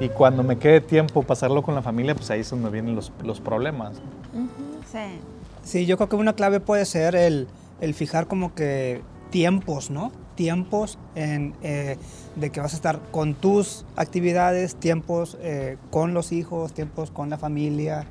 y 0.00 0.08
cuando 0.08 0.42
me 0.42 0.56
quede 0.56 0.80
tiempo 0.80 1.22
pasarlo 1.22 1.60
con 1.62 1.74
la 1.74 1.82
familia, 1.82 2.14
pues 2.14 2.30
ahí 2.30 2.40
es 2.40 2.48
donde 2.48 2.70
vienen 2.70 2.96
los, 2.96 3.12
los 3.22 3.40
problemas. 3.42 3.92
Sí. 4.90 4.98
Sí, 5.64 5.84
yo 5.84 5.98
creo 5.98 6.08
que 6.08 6.16
una 6.16 6.32
clave 6.32 6.58
puede 6.60 6.86
ser 6.86 7.14
el, 7.14 7.46
el 7.82 7.92
fijar 7.92 8.26
como 8.26 8.54
que 8.54 9.02
tiempos, 9.28 9.90
¿no? 9.90 10.12
Tiempos 10.34 10.98
en, 11.14 11.52
eh, 11.62 11.98
de 12.36 12.48
que 12.48 12.60
vas 12.62 12.72
a 12.72 12.76
estar 12.76 13.00
con 13.10 13.34
tus 13.34 13.84
actividades, 13.96 14.76
tiempos 14.76 15.36
eh, 15.42 15.76
con 15.90 16.14
los 16.14 16.32
hijos, 16.32 16.72
tiempos 16.72 17.10
con 17.10 17.28
la 17.28 17.36
familia 17.36 18.06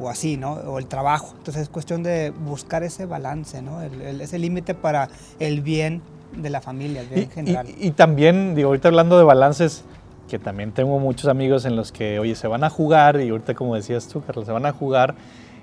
o 0.00 0.08
así, 0.08 0.36
¿no? 0.36 0.52
O 0.52 0.78
el 0.78 0.86
trabajo. 0.86 1.34
Entonces 1.38 1.62
es 1.64 1.68
cuestión 1.68 2.02
de 2.02 2.30
buscar 2.30 2.82
ese 2.82 3.06
balance, 3.06 3.60
¿no? 3.62 3.82
El- 3.82 4.00
el- 4.00 4.20
ese 4.20 4.38
límite 4.38 4.74
para 4.74 5.08
el 5.38 5.60
bien 5.60 6.00
de 6.36 6.48
la 6.50 6.60
familia, 6.60 7.02
el 7.02 7.08
bien 7.08 7.28
Y, 7.30 7.34
general. 7.34 7.66
y- 7.68 7.88
y 7.88 7.90
también, 7.90 8.54
digo, 8.54 8.68
ahorita 8.68 8.88
hablando 8.88 9.18
de 9.18 9.24
balances, 9.24 9.84
que 10.30 10.38
también 10.38 10.72
tengo 10.72 10.98
muchos 10.98 11.28
amigos 11.28 11.66
en 11.66 11.76
los 11.76 11.92
que, 11.92 12.18
oye, 12.18 12.34
se 12.34 12.48
van 12.48 12.64
a 12.64 12.70
jugar, 12.70 13.20
y 13.20 13.28
ahorita 13.28 13.54
como 13.54 13.74
decías 13.74 14.08
tú, 14.08 14.22
Carlos, 14.24 14.46
se 14.46 14.52
van 14.52 14.64
a 14.64 14.72
jugar 14.72 15.14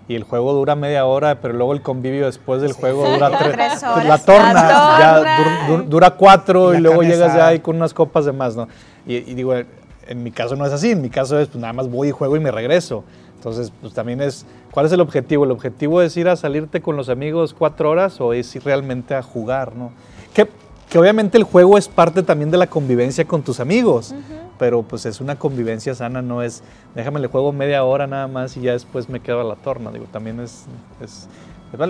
y 0.08 0.14
el 0.16 0.24
juego 0.24 0.54
dura 0.54 0.76
media 0.76 1.06
hora, 1.06 1.40
pero 1.42 1.54
luego 1.56 1.74
el 1.74 1.82
convivio 1.82 2.26
después 2.28 2.62
del 2.62 2.74
juego 2.74 3.08
dura 3.10 3.32
tre- 3.32 3.54
Tres 3.54 3.82
horas. 3.84 4.06
La 4.06 4.18
torna, 4.20 4.54
La 4.54 4.98
ya 5.00 5.16
torna. 5.16 5.38
dur- 5.38 5.68
dur- 5.68 5.86
dura 5.88 6.10
cuatro 6.12 6.76
Y 6.76 6.80
luego 6.82 7.02
llegas 7.02 7.36
ya 7.36 7.48
ahí 7.48 7.60
con 7.60 7.76
unas 7.78 7.94
copas 7.96 8.26
de 8.26 8.32
más, 8.32 8.56
¿no? 8.56 8.68
Y, 9.08 9.16
y 9.18 9.34
digo, 9.34 9.54
en 9.56 10.24
mi 10.24 10.32
caso 10.32 10.56
no 10.56 10.66
es 10.66 10.74
así, 10.74 10.92
en 10.92 11.02
mi 11.02 11.10
caso 11.10 11.40
es 11.40 11.48
pues 11.48 11.60
nada 11.62 11.74
más 11.74 11.88
voy 11.90 12.10
y 12.10 12.12
juego 12.12 12.36
y 12.36 12.40
me 12.40 12.50
regreso. 12.52 13.04
Entonces, 13.40 13.72
pues 13.80 13.94
también 13.94 14.20
es, 14.20 14.46
¿cuál 14.72 14.86
es 14.86 14.92
el 14.92 15.00
objetivo? 15.00 15.46
¿El 15.46 15.52
objetivo 15.52 16.02
es 16.02 16.18
ir 16.18 16.28
a 16.28 16.36
salirte 16.36 16.82
con 16.82 16.98
los 16.98 17.08
amigos 17.08 17.56
cuatro 17.58 17.90
horas 17.90 18.20
o 18.20 18.34
es 18.34 18.54
ir 18.54 18.66
realmente 18.66 19.16
a 19.16 19.24
jugar, 19.24 19.78
¿no? 19.78 19.92
Que, 20.34 20.46
que 20.90 21.00
obviamente 21.00 21.38
el 21.38 21.46
juego 21.46 21.78
es 21.78 21.88
parte 21.88 22.22
también 22.22 22.52
de 22.52 22.58
la 22.58 22.68
convivencia 22.68 23.24
con 23.24 23.42
tus 23.42 23.62
amigos, 23.62 24.14
pero 24.58 24.84
pues 24.84 25.06
es 25.06 25.22
una 25.22 25.38
convivencia 25.38 25.96
sana, 25.96 26.22
no 26.22 26.44
es, 26.44 26.64
déjame 26.96 27.22
le 27.22 27.28
juego 27.28 27.54
media 27.54 27.86
hora 27.86 28.08
nada 28.08 28.28
más 28.28 28.58
y 28.58 28.62
ya 28.62 28.74
después 28.74 29.08
me 29.08 29.22
quedo 29.22 29.40
a 29.40 29.46
la 29.46 29.56
torna, 29.56 29.90
digo, 29.92 30.06
también 30.12 30.42
es... 30.42 30.66
es- 31.02 31.30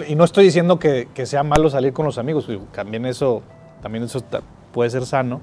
y 0.07 0.15
no 0.15 0.23
estoy 0.25 0.43
diciendo 0.43 0.77
que, 0.77 1.07
que 1.15 1.25
sea 1.25 1.41
malo 1.41 1.69
salir 1.71 1.93
con 1.93 2.05
los 2.05 2.17
amigos, 2.19 2.47
digo, 2.47 2.65
también 2.73 3.05
eso, 3.07 3.41
también 3.81 4.03
eso 4.03 4.21
puede 4.71 4.89
ser 4.91 5.05
sano, 5.05 5.41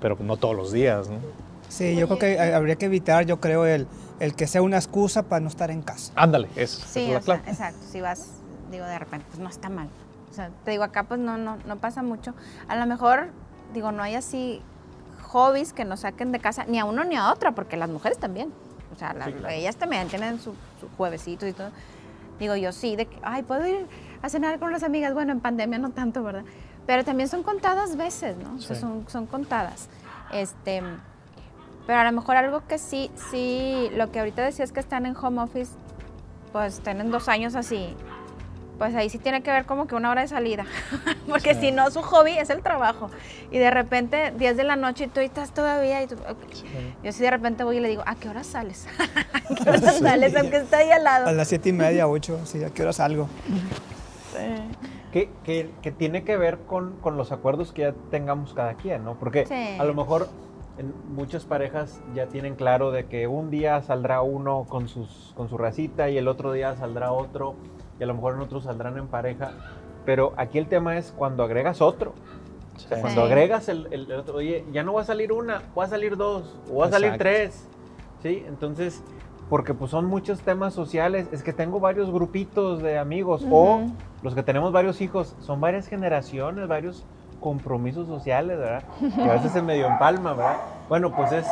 pero 0.00 0.18
no 0.20 0.36
todos 0.36 0.54
los 0.56 0.72
días, 0.72 1.08
¿no? 1.08 1.16
Sí, 1.68 1.94
yo 1.96 2.06
creo 2.06 2.18
que 2.18 2.40
habría 2.54 2.76
que 2.76 2.86
evitar, 2.86 3.24
yo 3.26 3.40
creo, 3.40 3.66
el, 3.66 3.86
el 4.20 4.34
que 4.34 4.46
sea 4.46 4.62
una 4.62 4.76
excusa 4.76 5.22
para 5.24 5.40
no 5.40 5.48
estar 5.48 5.70
en 5.70 5.82
casa. 5.82 6.12
Ándale, 6.16 6.48
eso, 6.56 6.80
Sí, 6.86 7.04
es 7.04 7.08
la 7.10 7.18
o 7.18 7.22
sea, 7.22 7.34
clave. 7.36 7.50
exacto. 7.50 7.80
Si 7.90 8.00
vas, 8.00 8.26
digo, 8.70 8.84
de 8.84 8.98
repente, 8.98 9.26
pues 9.28 9.38
no 9.38 9.48
está 9.48 9.68
mal. 9.68 9.88
O 10.30 10.34
sea, 10.34 10.50
te 10.64 10.70
digo, 10.70 10.84
acá 10.84 11.04
pues 11.04 11.20
no, 11.20 11.36
no, 11.36 11.56
no 11.66 11.76
pasa 11.76 12.02
mucho. 12.02 12.34
A 12.68 12.76
lo 12.76 12.86
mejor, 12.86 13.28
digo, 13.74 13.92
no 13.92 14.02
hay 14.02 14.14
así 14.14 14.62
hobbies 15.22 15.72
que 15.72 15.84
nos 15.84 16.00
saquen 16.00 16.32
de 16.32 16.38
casa, 16.40 16.64
ni 16.66 16.78
a 16.78 16.84
uno 16.84 17.04
ni 17.04 17.16
a 17.16 17.30
otra, 17.32 17.52
porque 17.52 17.76
las 17.76 17.90
mujeres 17.90 18.18
también. 18.18 18.52
O 18.94 18.98
sea, 18.98 19.12
la- 19.12 19.28
ellas 19.54 19.76
también 19.76 20.08
tienen 20.08 20.38
sus 20.40 20.54
su 20.80 20.88
juevesitos 20.96 21.48
y 21.48 21.52
todo. 21.52 21.70
Digo, 22.38 22.56
yo 22.56 22.72
sí, 22.72 22.96
de 22.96 23.06
que, 23.06 23.18
ay, 23.22 23.42
puedo 23.42 23.66
ir 23.66 23.86
a 24.22 24.28
cenar 24.28 24.58
con 24.58 24.72
las 24.72 24.82
amigas. 24.84 25.12
Bueno, 25.12 25.32
en 25.32 25.40
pandemia 25.40 25.78
no 25.78 25.90
tanto, 25.90 26.22
¿verdad? 26.22 26.44
Pero 26.86 27.04
también 27.04 27.28
son 27.28 27.42
contadas 27.42 27.96
veces, 27.96 28.36
¿no? 28.38 28.54
O 28.54 28.58
sea, 28.60 28.76
Sí. 28.76 28.80
son, 28.80 29.04
son 29.08 29.26
contadas. 29.26 29.88
Este, 30.32 30.82
pero 31.88 32.00
a 32.00 32.04
lo 32.04 32.12
mejor 32.12 32.36
algo 32.36 32.60
que 32.68 32.76
sí, 32.76 33.10
sí, 33.30 33.88
lo 33.94 34.12
que 34.12 34.18
ahorita 34.18 34.42
decías 34.44 34.72
que 34.72 34.80
están 34.80 35.06
en 35.06 35.16
home 35.16 35.40
office, 35.40 35.72
pues 36.52 36.80
tienen 36.80 37.10
dos 37.10 37.28
años 37.30 37.54
así, 37.54 37.96
pues 38.76 38.94
ahí 38.94 39.08
sí 39.08 39.16
tiene 39.16 39.42
que 39.42 39.50
ver 39.50 39.64
como 39.64 39.86
que 39.86 39.94
una 39.94 40.10
hora 40.10 40.20
de 40.20 40.28
salida, 40.28 40.66
porque 41.26 41.54
si 41.54 41.72
no 41.72 41.90
su 41.90 42.02
hobby 42.02 42.32
es 42.32 42.50
el 42.50 42.60
trabajo 42.62 43.08
y 43.50 43.56
de 43.56 43.70
repente 43.70 44.34
10 44.36 44.58
de 44.58 44.64
la 44.64 44.76
noche 44.76 45.04
y 45.04 45.08
tú 45.08 45.20
estás 45.20 45.54
todavía 45.54 46.02
y 46.02 46.08
tú, 46.08 46.16
ok. 46.16 46.38
yo 47.02 47.10
sí 47.10 47.22
de 47.22 47.30
repente 47.30 47.64
voy 47.64 47.78
y 47.78 47.80
le 47.80 47.88
digo, 47.88 48.02
¿a 48.04 48.16
qué 48.16 48.28
hora 48.28 48.44
sales? 48.44 48.86
¿A 48.98 49.54
qué 49.54 49.70
hora 49.70 49.80
sales? 49.80 50.36
Aunque 50.36 50.58
esté 50.58 50.76
ahí 50.76 50.90
al 50.90 51.06
A 51.06 51.20
lado. 51.20 51.32
las 51.32 51.48
siete 51.48 51.70
y 51.70 51.72
media, 51.72 52.06
ocho, 52.06 52.38
sí, 52.44 52.62
¿a 52.62 52.68
qué 52.68 52.82
hora 52.82 52.92
salgo? 52.92 53.30
Que, 55.10 55.30
que- 55.42 55.70
que 55.80 55.90
tiene 55.90 56.22
que 56.22 56.36
ver 56.36 56.58
con, 56.58 56.98
con 57.00 57.16
los 57.16 57.32
acuerdos 57.32 57.72
que 57.72 57.80
ya 57.82 57.94
tengamos 58.10 58.52
cada 58.52 58.74
quien, 58.74 59.04
¿no? 59.04 59.14
Porque 59.18 59.46
Sí. 59.46 59.76
a 59.78 59.84
lo 59.84 59.94
mejor 59.94 60.28
muchas 61.14 61.44
parejas 61.44 62.00
ya 62.14 62.26
tienen 62.26 62.54
claro 62.54 62.90
de 62.90 63.06
que 63.06 63.26
un 63.26 63.50
día 63.50 63.80
saldrá 63.82 64.22
uno 64.22 64.64
con, 64.68 64.88
sus, 64.88 65.32
con 65.36 65.48
su 65.48 65.58
racita 65.58 66.08
y 66.10 66.18
el 66.18 66.28
otro 66.28 66.52
día 66.52 66.74
saldrá 66.76 67.12
otro 67.12 67.54
y 67.98 68.02
a 68.04 68.06
lo 68.06 68.14
mejor 68.14 68.34
en 68.34 68.40
otros 68.40 68.64
saldrán 68.64 68.96
en 68.98 69.06
pareja. 69.08 69.52
Pero 70.04 70.32
aquí 70.36 70.58
el 70.58 70.68
tema 70.68 70.96
es 70.96 71.12
cuando 71.16 71.42
agregas 71.42 71.80
otro. 71.82 72.14
O 72.76 72.78
sea, 72.80 72.96
Sí. 72.96 73.02
cuando 73.02 73.22
agregas 73.22 73.68
el, 73.68 73.88
el- 73.90 74.10
el 74.10 74.20
otro, 74.20 74.36
oye, 74.36 74.64
ya 74.72 74.82
no 74.84 74.92
va 74.94 75.00
a 75.02 75.04
salir 75.04 75.32
una, 75.32 75.62
va 75.76 75.84
a 75.84 75.88
salir 75.88 76.16
dos, 76.16 76.56
o 76.72 76.78
va 76.78 76.86
a 76.86 76.90
salir 76.90 77.16
tres. 77.18 77.66
¿Sí? 78.22 78.44
Entonces, 78.46 79.02
porque 79.50 79.74
pues 79.74 79.90
son 79.90 80.04
muchos 80.06 80.40
temas 80.42 80.74
sociales. 80.74 81.28
Es 81.32 81.42
que 81.42 81.52
tengo 81.52 81.80
varios 81.80 82.10
grupitos 82.12 82.80
de 82.82 82.98
amigos 82.98 83.44
o 83.50 83.82
los 84.22 84.34
que 84.34 84.42
tenemos 84.42 84.72
varios 84.72 85.00
hijos, 85.00 85.34
son 85.40 85.60
varias 85.60 85.88
generaciones, 85.88 86.68
varios 86.68 87.04
compromisos 87.40 88.06
sociales, 88.06 88.58
¿verdad? 88.58 88.82
Que 89.14 89.30
a 89.30 89.34
veces 89.34 89.52
se 89.52 89.62
medio 89.62 89.86
empalma, 89.86 90.32
¿verdad? 90.34 90.56
Bueno, 90.88 91.14
pues 91.14 91.32
es 91.32 91.46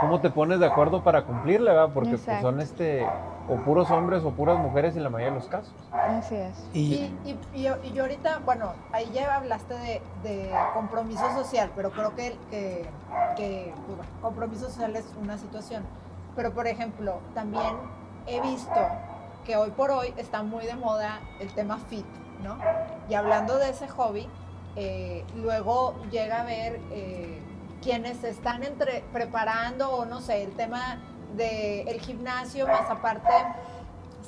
cómo 0.00 0.20
te 0.20 0.30
pones 0.30 0.58
de 0.60 0.66
acuerdo 0.66 1.02
para 1.02 1.22
cumplirle, 1.24 1.70
¿verdad? 1.70 1.90
Porque 1.92 2.10
pues, 2.10 2.40
son 2.42 2.60
este 2.60 3.06
o 3.48 3.56
puros 3.56 3.90
hombres 3.90 4.22
o 4.24 4.30
puras 4.30 4.56
mujeres 4.58 4.94
en 4.96 5.02
la 5.02 5.10
mayoría 5.10 5.32
de 5.34 5.40
los 5.40 5.48
casos. 5.48 5.72
Así 5.92 6.36
es. 6.36 6.68
Y, 6.72 6.94
Y, 6.94 7.16
y- 7.24 7.58
y 7.58 7.62
yo, 7.64 7.74
y 7.82 7.92
yo 7.92 8.02
ahorita, 8.04 8.38
bueno, 8.44 8.72
ahí 8.92 9.10
ya 9.12 9.34
hablaste 9.36 9.74
de, 9.74 10.02
de 10.22 10.52
compromiso 10.74 11.28
social, 11.32 11.70
pero 11.74 11.90
creo 11.90 12.14
que, 12.14 12.36
que, 12.50 12.88
que, 13.36 13.72
pues, 13.86 13.96
bueno, 13.96 14.12
compromiso 14.20 14.66
social 14.66 14.94
es 14.94 15.04
una 15.20 15.38
situación. 15.38 15.82
Pero, 16.36 16.52
por 16.52 16.66
ejemplo, 16.68 17.18
también 17.34 17.74
he 18.26 18.40
visto 18.40 18.80
que 19.44 19.56
hoy 19.56 19.70
por 19.70 19.90
hoy 19.90 20.14
está 20.16 20.44
muy 20.44 20.64
de 20.64 20.76
moda 20.76 21.18
el 21.40 21.52
tema 21.52 21.78
fit, 21.78 22.06
¿no? 22.44 22.56
Y 23.08 23.14
hablando 23.14 23.58
de 23.58 23.70
ese 23.70 23.88
hobby, 23.88 24.28
eh, 24.76 25.24
luego 25.36 25.94
llega 26.10 26.40
a 26.40 26.44
ver 26.44 26.80
eh, 26.90 27.40
quienes 27.82 28.24
están 28.24 28.62
entre, 28.62 29.04
preparando, 29.12 29.90
o 29.90 30.04
no 30.04 30.20
sé, 30.20 30.42
el 30.42 30.52
tema 30.52 30.98
del 31.36 32.00
gimnasio, 32.00 32.66
más 32.66 32.90
aparte 32.90 33.32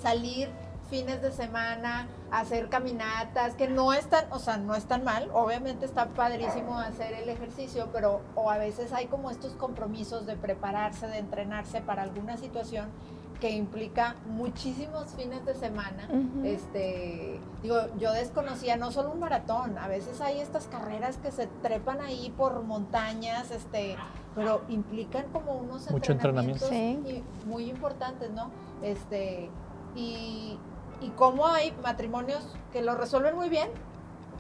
salir 0.01 0.51
fines 0.91 1.23
de 1.23 1.33
semana, 1.33 2.09
hacer 2.31 2.69
caminatas, 2.69 3.55
que 3.55 3.69
no 3.69 3.93
están, 3.93 4.27
o 4.31 4.39
sea, 4.39 4.59
no 4.59 4.75
están 4.75 5.03
mal, 5.03 5.31
obviamente 5.33 5.87
está 5.87 6.07
padrísimo 6.09 6.79
hacer 6.79 7.15
el 7.15 7.29
ejercicio, 7.29 7.89
pero 7.93 8.21
o 8.35 8.51
a 8.51 8.59
veces 8.59 8.93
hay 8.93 9.07
como 9.07 9.31
estos 9.31 9.55
compromisos 9.55 10.27
de 10.27 10.37
prepararse, 10.37 11.07
de 11.07 11.19
entrenarse 11.19 11.81
para 11.81 12.03
alguna 12.03 12.37
situación 12.37 12.91
que 13.41 13.51
implica 13.51 14.15
muchísimos 14.27 15.09
fines 15.15 15.45
de 15.45 15.55
semana. 15.55 16.09
Este, 16.45 17.39
digo, 17.63 17.77
yo 17.99 18.13
desconocía 18.13 18.77
no 18.77 18.91
solo 18.91 19.11
un 19.13 19.21
maratón, 19.21 19.77
a 19.79 19.89
veces 19.89 20.21
hay 20.21 20.41
estas 20.41 20.67
carreras 20.67 21.17
que 21.19 21.31
se 21.31 21.47
trepan 21.63 22.01
ahí 22.01 22.33
por 22.37 22.63
montañas, 22.63 23.51
este, 23.51 23.97
pero 24.35 24.63
implican 24.69 25.27
como 25.33 25.53
unos 25.57 25.91
Mucho 25.91 26.13
entrenamiento. 26.13 26.65
entrenamientos 26.65 27.13
y 27.45 27.47
muy 27.47 27.69
importantes, 27.69 28.31
¿no? 28.31 28.51
Este, 28.83 29.51
y, 29.95 30.59
y 31.01 31.09
cómo 31.17 31.47
hay 31.47 31.73
matrimonios 31.83 32.47
que 32.73 32.83
lo 32.83 32.95
resuelven 32.95 33.37
muy 33.37 33.49
bien 33.49 33.69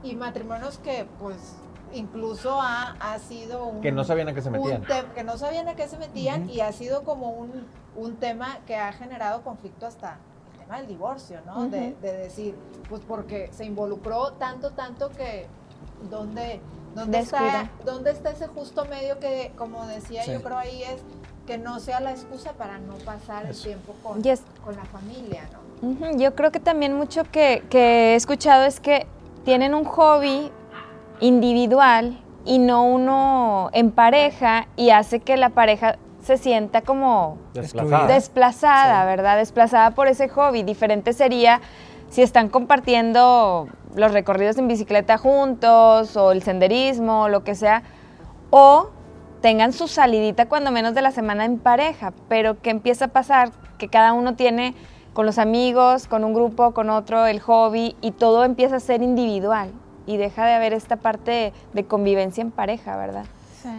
y 0.02 0.14
matrimonios 0.16 0.78
que 0.78 1.06
pues 1.18 1.56
incluso 1.92 2.60
ha, 2.60 2.96
ha 3.00 3.18
sido 3.18 3.66
un, 3.66 3.80
Que 3.80 3.92
no 3.92 4.02
sabían 4.04 4.28
a 4.28 4.34
qué 4.34 4.42
se 4.42 4.50
metían. 4.50 4.82
que 5.14 5.24
no 5.24 5.36
sabían 5.38 5.68
a 5.68 5.74
qué 5.74 5.86
se 5.88 5.96
metían 5.98 6.48
y 6.50 6.60
ha 6.60 6.72
sido 6.72 7.04
como 7.04 7.30
un, 7.30 7.66
un 7.96 8.16
tema 8.16 8.58
que 8.66 8.76
ha 8.76 8.92
generado 8.92 9.42
conflicto 9.42 9.86
hasta 9.86 10.18
el 10.52 10.60
tema 10.60 10.78
del 10.78 10.86
divorcio, 10.88 11.40
¿no? 11.46 11.68
de, 11.68 11.94
decir, 12.00 12.54
pues 12.88 13.02
porque 13.06 13.50
se 13.52 13.64
involucró 13.64 14.32
tanto, 14.32 14.70
tanto 14.70 15.10
que 15.10 15.46
¿dónde, 16.10 16.60
dónde, 16.94 17.18
está, 17.20 17.70
dónde 17.84 18.10
está 18.10 18.30
ese 18.30 18.46
justo 18.48 18.84
medio 18.86 19.18
que, 19.18 19.52
como 19.56 19.86
decía 19.86 20.22
Sí. 20.24 20.32
yo 20.32 20.42
creo 20.42 20.58
ahí 20.58 20.82
es 20.82 21.02
que 21.46 21.58
no 21.58 21.78
sea 21.78 22.00
la 22.00 22.10
excusa 22.12 22.52
para 22.52 22.78
no 22.78 22.94
pasar 23.04 23.46
el 23.46 23.56
tiempo 23.56 23.94
con, 24.02 24.22
Yes. 24.22 24.42
con 24.64 24.76
la 24.76 24.84
familia, 24.86 25.42
¿no? 25.52 25.64
Yo 26.16 26.34
creo 26.34 26.50
que 26.50 26.60
también 26.60 26.96
mucho 26.96 27.24
que, 27.30 27.62
que 27.68 28.12
he 28.12 28.14
escuchado 28.14 28.64
es 28.64 28.80
que 28.80 29.06
tienen 29.44 29.74
un 29.74 29.84
hobby 29.84 30.50
individual 31.20 32.18
y 32.46 32.58
no 32.58 32.84
uno 32.86 33.70
en 33.72 33.90
pareja 33.90 34.66
y 34.76 34.90
hace 34.90 35.20
que 35.20 35.36
la 35.36 35.50
pareja 35.50 35.96
se 36.24 36.36
sienta 36.38 36.80
como 36.82 37.38
Desplazada. 37.54 38.06
desplazada, 38.06 39.02
Sí. 39.02 39.06
¿verdad? 39.06 39.36
Desplazada 39.36 39.90
por 39.92 40.08
ese 40.08 40.28
hobby. 40.28 40.62
Diferente 40.62 41.12
sería 41.12 41.60
si 42.08 42.22
están 42.22 42.48
compartiendo 42.48 43.68
los 43.94 44.12
recorridos 44.12 44.56
en 44.58 44.68
bicicleta 44.68 45.18
juntos 45.18 46.16
o 46.16 46.32
el 46.32 46.42
senderismo 46.42 47.22
o 47.22 47.28
lo 47.28 47.44
que 47.44 47.54
sea, 47.54 47.82
o 48.50 48.88
tengan 49.40 49.72
su 49.72 49.88
salidita 49.88 50.46
cuando 50.46 50.70
menos 50.70 50.94
de 50.94 51.02
la 51.02 51.10
semana 51.10 51.44
en 51.44 51.58
pareja, 51.58 52.12
pero 52.28 52.60
que 52.60 52.70
empieza 52.70 53.06
a 53.06 53.08
pasar 53.08 53.50
que 53.78 53.88
cada 53.88 54.12
uno 54.12 54.34
tiene 54.36 54.74
con 55.12 55.26
los 55.26 55.38
amigos, 55.38 56.08
con 56.08 56.24
un 56.24 56.32
grupo, 56.34 56.72
con 56.72 56.88
otro, 56.90 57.26
el 57.26 57.40
hobby 57.40 57.94
y 58.00 58.12
todo 58.12 58.44
empieza 58.44 58.76
a 58.76 58.80
ser 58.80 59.02
individual 59.02 59.70
y 60.06 60.16
deja 60.16 60.46
de 60.46 60.54
haber 60.54 60.72
esta 60.72 60.96
parte 60.96 61.52
de 61.72 61.84
convivencia 61.84 62.42
en 62.42 62.50
pareja, 62.50 62.96
¿verdad? 62.96 63.24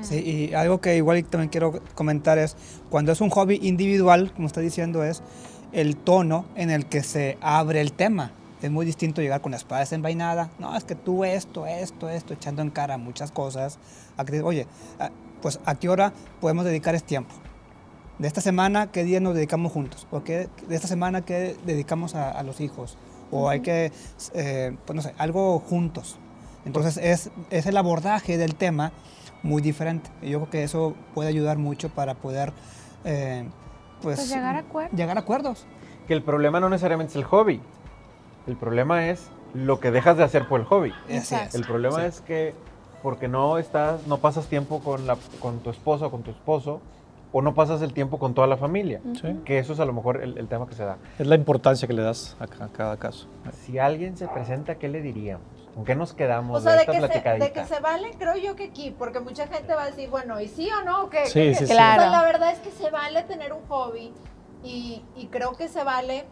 Sí, 0.02 0.16
y 0.16 0.54
algo 0.54 0.82
que 0.82 0.98
igual 0.98 1.24
también 1.26 1.50
quiero 1.50 1.80
comentar 1.94 2.38
es, 2.38 2.56
cuando 2.90 3.12
es 3.12 3.22
un 3.22 3.30
hobby 3.30 3.60
individual, 3.62 4.32
como 4.34 4.48
está 4.48 4.62
diciendo, 4.62 5.04
es 5.04 5.22
el 5.72 5.96
tono 5.96 6.46
en 6.56 6.72
el 6.72 6.86
que 6.86 7.04
se 7.04 7.38
abre 7.42 7.82
el 7.82 7.94
tema. 7.94 8.32
Es 8.62 8.72
muy 8.72 8.86
distinto 8.86 9.22
llegar 9.22 9.42
con 9.42 9.52
la 9.52 9.58
espada 9.58 9.82
desenvainada. 9.82 10.50
No, 10.58 10.76
es 10.76 10.86
que 10.86 10.96
tú 10.96 11.24
esto, 11.24 11.68
esto, 11.68 12.10
esto, 12.10 12.34
echando 12.34 12.62
en 12.62 12.72
cara 12.72 12.98
muchas 12.98 13.32
cosas. 13.32 13.78
A 14.18 14.26
que, 14.26 14.42
oye, 14.42 14.66
ah, 15.00 15.12
pues 15.42 15.60
a 15.66 15.76
qué 15.76 15.90
hora 15.90 16.14
podemos 16.42 16.66
dedicar 16.66 16.96
este 16.96 17.10
tiempo. 17.10 17.36
De 18.18 18.28
esta 18.28 18.42
semana, 18.42 18.92
¿qué 18.92 19.04
día 19.04 19.20
nos 19.20 19.36
dedicamos 19.36 19.72
juntos? 19.74 20.08
¿O 20.10 20.24
qué, 20.24 20.50
de 20.68 20.76
esta 20.76 20.88
semana, 20.88 21.22
qué 21.22 21.56
dedicamos 21.66 22.16
a, 22.16 22.32
a 22.32 22.44
los 22.44 22.62
hijos? 22.62 22.98
O 23.30 23.50
hay 23.50 23.60
que, 23.60 23.92
eh, 24.34 24.76
pues 24.86 24.96
no 24.96 25.02
sé, 25.02 25.14
algo 25.18 25.60
juntos. 25.60 26.18
Entonces 26.66 26.98
es, 26.98 27.30
es 27.52 27.66
el 27.66 27.78
abordaje 27.78 28.38
del 28.38 28.56
tema 28.56 28.92
muy 29.44 29.62
diferente. 29.62 30.10
Yo 30.22 30.40
creo 30.40 30.50
que 30.50 30.64
eso 30.64 30.96
puede 31.14 31.30
ayudar 31.30 31.58
mucho 31.58 31.90
para 31.90 32.16
poder, 32.16 32.52
eh, 33.04 33.48
pues, 34.02 34.18
Pues 34.18 34.30
llegar 34.30 34.56
a 34.56 34.60
acuerdos. 34.60 34.98
llegar 34.98 35.18
a 35.18 35.22
acuerdos. 35.22 35.66
Que 36.08 36.14
el 36.14 36.22
problema 36.24 36.60
no 36.60 36.70
necesariamente 36.70 37.12
es 37.12 37.16
el 37.18 37.24
hobby. 37.26 37.62
El 38.48 38.56
problema 38.56 39.08
es 39.10 39.30
lo 39.54 39.80
que 39.80 39.92
dejas 39.92 40.18
de 40.18 40.24
hacer 40.24 40.48
por 40.48 40.60
el 40.60 40.66
hobby. 40.66 40.92
Así 41.06 41.16
Exacto. 41.18 41.50
es. 41.50 41.56
El 41.56 41.64
problema 41.66 42.00
Sí. 42.02 42.06
es 42.06 42.22
que 42.22 42.54
porque 43.02 43.28
no 43.28 43.58
estás, 43.60 44.08
no 44.08 44.18
pasas 44.18 44.48
tiempo 44.48 44.80
con, 44.80 45.06
la, 45.08 45.18
con 45.40 45.60
tu 45.60 45.70
esposa 45.70 46.08
o 46.08 46.12
con 46.12 46.24
tu 46.24 46.32
esposo, 46.32 46.82
o 47.32 47.42
no 47.42 47.54
pasas 47.54 47.82
el 47.82 47.94
tiempo 47.94 48.18
con 48.18 48.34
toda 48.34 48.48
la 48.48 48.58
familia. 48.58 49.02
Sí. 49.22 49.40
Que 49.46 49.60
eso 49.60 49.74
es 49.74 49.80
a 49.80 49.86
lo 49.86 49.94
mejor 49.94 50.24
el, 50.24 50.38
el 50.38 50.48
tema 50.48 50.66
que 50.68 50.74
se 50.74 50.84
da. 50.86 50.98
Es 51.20 51.28
la 51.28 51.36
importancia 51.36 51.88
que 51.88 51.94
le 51.94 52.02
das 52.02 52.36
a, 52.40 52.46
a 52.64 52.68
cada 52.70 52.98
caso. 52.98 53.28
Si 53.66 53.78
alguien 53.78 54.16
se 54.18 54.28
presenta, 54.28 54.76
¿qué 54.76 54.88
le 54.88 55.02
diríamos? 55.02 55.46
¿Con 55.76 55.84
qué 55.84 55.94
nos 55.94 56.14
quedamos 56.14 56.58
O 56.60 56.62
sea, 56.62 56.72
de 56.72 56.78
de 56.78 56.84
esta 56.84 56.92
que, 56.94 57.00
se, 57.32 57.40
de 57.40 57.52
que 57.52 57.66
se 57.66 57.80
vale, 57.82 58.12
creo 58.18 58.36
yo 58.38 58.56
que 58.56 58.66
aquí, 58.66 58.92
porque 58.98 59.20
mucha 59.20 59.46
gente 59.48 59.76
va 59.76 59.84
a 59.84 59.86
decir, 59.88 60.10
bueno, 60.10 60.40
¿y 60.40 60.48
sí 60.48 60.70
o 60.72 60.84
no? 60.86 61.10
¿Qué, 61.10 61.26
Sí, 61.26 61.34
qué- 61.34 61.54
sí, 61.54 61.60
qué? 61.60 61.66
sí. 61.68 61.74
Claro. 61.74 62.02
O 62.04 62.06
sea, 62.06 62.12
la 62.12 62.24
verdad 62.26 62.52
es 62.52 62.60
que 62.60 62.72
se 62.72 62.90
vale 62.90 63.24
tener 63.24 63.52
un 63.52 63.66
hobby 63.68 64.14
y, 64.64 65.04
y 65.18 65.28
creo 65.28 65.52
que 65.54 65.68
se 65.68 65.84
vale, 65.84 66.26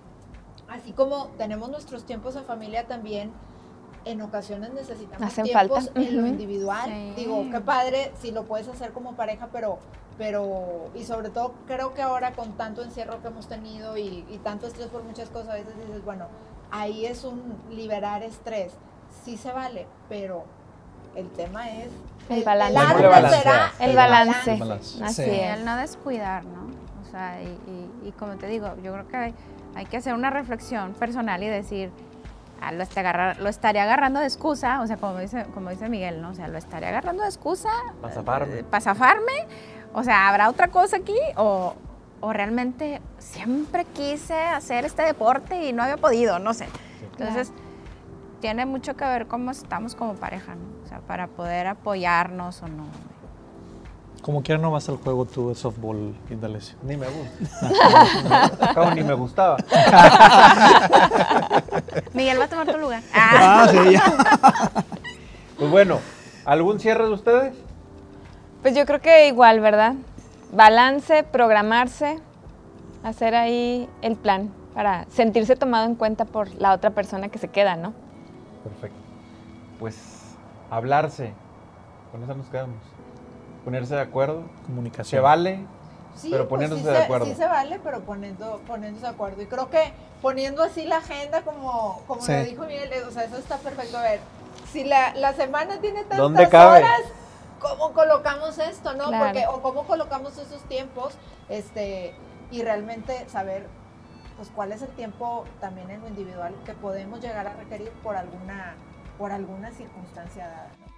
así 0.69 0.93
como 0.93 1.27
tenemos 1.38 1.69
nuestros 1.69 2.05
tiempos 2.05 2.35
en 2.38 2.45
familia 2.45 2.88
también, 2.88 3.31
en 4.05 4.21
ocasiones 4.21 4.73
necesitamos 4.73 5.27
Hacen 5.27 5.43
tiempos 5.45 5.85
falta. 5.85 6.00
en 6.01 6.21
lo 6.21 6.27
individual. 6.27 6.89
Sí. 6.89 7.13
Digo, 7.17 7.45
qué 7.51 7.59
padre 7.59 8.12
si 8.21 8.31
lo 8.31 8.43
puedes 8.45 8.67
hacer 8.69 8.91
como 8.93 9.15
pareja, 9.15 9.50
pero, 9.51 9.79
pero, 10.17 10.89
y 10.95 11.03
sobre 11.03 11.29
todo 11.29 11.53
creo 11.67 11.93
que 11.93 12.01
ahora 12.01 12.31
con 12.31 12.53
tanto 12.53 12.81
encierro 12.81 13.21
que 13.21 13.27
hemos 13.27 13.47
tenido 13.50 13.97
y, 13.97 14.25
y 14.29 14.39
tanto 14.43 14.67
estrés 14.67 14.88
por 14.88 15.03
muchas 15.03 15.29
cosas, 15.29 15.50
a 15.50 15.53
veces 15.55 15.75
dices, 15.85 16.03
bueno, 16.05 16.27
ahí 16.71 17.05
es 17.05 17.23
un 17.25 17.57
liberar 17.69 18.23
estrés. 18.23 18.73
Sí 19.24 19.38
se 19.38 19.51
vale, 19.51 19.88
pero 20.10 20.44
el 21.15 21.30
tema 21.30 21.70
es 21.72 21.89
El 22.30 22.44
balance. 22.44 22.80
El 22.80 23.96
balance. 23.96 24.53
El 24.53 24.60
balance. 24.60 25.03
Así 25.03 25.24
Sí. 25.24 25.30
Es. 25.32 25.58
el 25.58 25.65
no 25.65 25.75
descuidar, 25.77 26.44
¿no? 26.46 26.63
O 27.01 27.12
sea, 27.12 27.42
y, 27.42 27.46
y- 27.46 28.08
y 28.08 28.12
como 28.13 28.36
te 28.38 28.48
digo, 28.48 28.70
yo 28.82 28.92
creo 28.94 29.08
que 29.08 29.18
hay, 29.18 29.34
hay 29.75 29.86
que 29.86 29.98
hacer 29.98 30.13
una 30.13 30.30
reflexión 30.30 30.94
personal 30.94 31.44
y 31.44 31.48
decir, 31.48 31.92
ah, 32.62 32.72
lo, 32.72 32.82
está 32.84 33.01
agarra- 33.01 33.36
lo 33.36 33.50
estaré 33.50 33.80
agarrando 33.80 34.20
de 34.20 34.25
excusa, 34.25 34.81
o 34.81 34.88
sea, 34.88 34.98
como 34.98 35.18
dice, 35.20 35.46
como 35.53 35.70
dice 35.70 35.90
Miguel, 35.90 36.22
¿no? 36.22 36.29
O 36.29 36.33
sea, 36.33 36.48
lo 36.48 36.57
estaré 36.57 36.88
agarrando 36.88 37.22
de 37.24 37.29
excusa. 37.29 37.70
Pa' 38.01 38.09
zafarme. 38.09 38.59
eh, 38.59 38.64
pa' 38.64 38.81
zafarme. 38.81 39.48
O 39.94 40.03
sea, 40.03 40.27
¿habrá 40.29 40.50
otra 40.50 40.70
cosa 40.70 40.98
aquí? 40.98 41.16
O, 41.38 41.75
o 42.22 42.33
realmente 42.33 43.00
siempre 43.20 43.86
quise 43.86 44.36
hacer 44.36 44.86
este 44.86 45.03
deporte 45.03 45.66
y 45.68 45.74
no 45.74 45.83
había 45.83 45.98
podido, 45.98 46.40
no 46.40 46.53
sé. 46.53 46.68
Entonces, 47.12 47.51
tiene 48.44 48.66
mucho 48.66 48.98
que 48.98 49.06
ver 49.06 49.27
cómo 49.27 49.51
estamos 49.51 49.96
como 49.96 50.16
pareja, 50.16 50.56
¿no? 50.56 50.84
O 50.84 50.88
sea, 50.90 51.00
para 51.00 51.27
poder 51.27 51.66
apoyarnos 51.66 52.62
o 52.62 52.68
no. 52.68 52.84
Como 54.22 54.44
quiera 54.44 54.62
no 54.62 54.70
vas 54.70 54.90
al 54.90 54.98
juego 54.98 55.24
tú 55.24 55.48
de 55.48 55.56
softball, 55.56 56.14
Indalecio. 56.29 56.75
Ni 56.84 56.98
me 56.98 57.08
gusta. 57.08 58.74
Cabo, 58.74 58.92
ni 58.92 59.01
me 59.01 59.14
gustaba. 59.14 59.56
Miguel 62.14 62.38
va 62.38 62.44
a 62.44 62.48
tomar 62.50 62.68
tu 62.70 62.77
lugar. 62.77 63.01
Ah. 63.14 63.64
Ah, 63.64 63.68
sí, 63.72 63.77
ya. 63.94 64.03
Pues 65.58 65.72
bueno, 65.72 66.00
¿algún 66.44 66.82
cierre 66.82 67.06
de 67.06 67.14
ustedes? 67.14 67.56
Pues 68.62 68.75
yo 68.75 68.86
creo 68.86 69.00
que 69.00 69.29
igual, 69.29 69.62
¿verdad? 69.62 69.94
Balance, 70.51 71.24
programarse, 71.24 72.20
hacer 73.06 73.36
ahí 73.36 73.88
el 74.01 74.18
plan 74.18 74.51
para 74.74 75.06
sentirse 75.10 75.56
tomado 75.56 75.86
en 75.86 75.96
cuenta 75.96 76.25
por 76.25 76.53
la 76.56 76.74
otra 76.74 76.90
persona 76.90 77.29
que 77.29 77.40
se 77.40 77.48
queda, 77.48 77.77
¿no? 77.77 78.02
Perfecto. 78.63 78.97
Pues 79.79 79.95
hablarse. 80.69 81.33
Con 82.11 82.23
eso 82.23 82.33
nos 82.35 82.47
quedamos. 82.47 82.77
Ponerse 83.65 83.95
de 83.95 84.01
acuerdo. 84.01 84.43
Comunicación. 84.65 85.19
Se 85.19 85.19
vale. 85.19 85.65
Sí, 86.15 86.27
Pero 86.29 86.47
pues 86.47 86.49
poniéndose 86.59 86.83
sí 86.83 86.87
de 86.89 86.95
se- 86.95 87.03
acuerdo. 87.03 87.25
Sí 87.25 87.33
se 87.35 87.47
vale, 87.47 87.79
pero 87.83 88.01
poniendo, 88.01 88.61
poniéndose 88.67 89.05
de 89.05 89.11
acuerdo. 89.11 89.41
Y 89.41 89.47
creo 89.47 89.69
que 89.69 89.91
poniendo 90.21 90.61
así 90.63 90.85
la 90.85 90.97
agenda, 90.97 91.41
como, 91.41 92.01
como 92.07 92.21
Sí. 92.21 92.31
lo 92.33 92.43
dijo 92.43 92.63
Miguel, 92.65 92.91
o 93.07 93.11
sea, 93.11 93.23
eso 93.23 93.37
está 93.37 93.57
perfecto. 93.57 93.97
A 93.97 94.01
ver, 94.03 94.19
si 94.71 94.83
la, 94.83 95.15
la 95.15 95.33
semana 95.33 95.79
tiene 95.81 96.01
tantas 96.01 96.19
¿Dónde 96.19 96.47
cabe? 96.49 96.79
horas, 96.83 97.01
¿cómo 97.59 97.93
colocamos 97.93 98.59
esto, 98.59 98.93
no? 98.93 99.07
Claro. 99.07 99.25
Porque, 99.25 99.47
o 99.47 99.61
cómo 99.63 99.83
colocamos 99.87 100.37
esos 100.37 100.61
tiempos, 100.63 101.15
este, 101.49 102.13
y 102.51 102.61
realmente 102.61 103.27
saber, 103.27 103.65
pues, 104.37 104.50
cuál 104.50 104.72
es 104.72 104.81
el 104.81 104.89
tiempo 104.89 105.46
también 105.59 105.89
en 105.89 106.01
lo 106.01 106.07
individual 106.07 106.53
que 106.65 106.74
podemos 106.74 107.22
llegar 107.22 107.48
a 107.48 107.53
requerir 107.53 107.89
por 108.03 108.15
alguna, 108.15 108.75
por 109.17 109.31
alguna 109.31 109.72
circunstancia 109.72 110.48
dada. 110.48 110.72
¿no? 110.79 110.93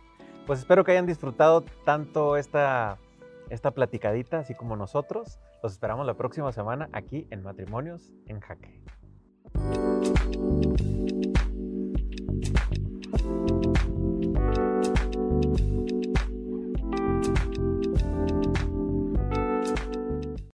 Pues 0.46 0.60
espero 0.60 0.84
que 0.84 0.92
hayan 0.92 1.06
disfrutado 1.08 1.64
tanto 1.86 2.38
esta, 2.38 2.98
esta 3.50 3.72
platicadita, 3.72 4.40
así 4.40 4.54
como 4.54 4.76
nosotros. 4.76 5.40
Los 5.64 5.72
esperamos 5.72 6.06
la 6.06 6.14
próxima 6.14 6.52
semana 6.52 6.90
aquí 6.94 7.28
en 7.32 7.42
Matrimonios 7.42 8.14
en 8.28 8.40
Jaque. 8.40 8.84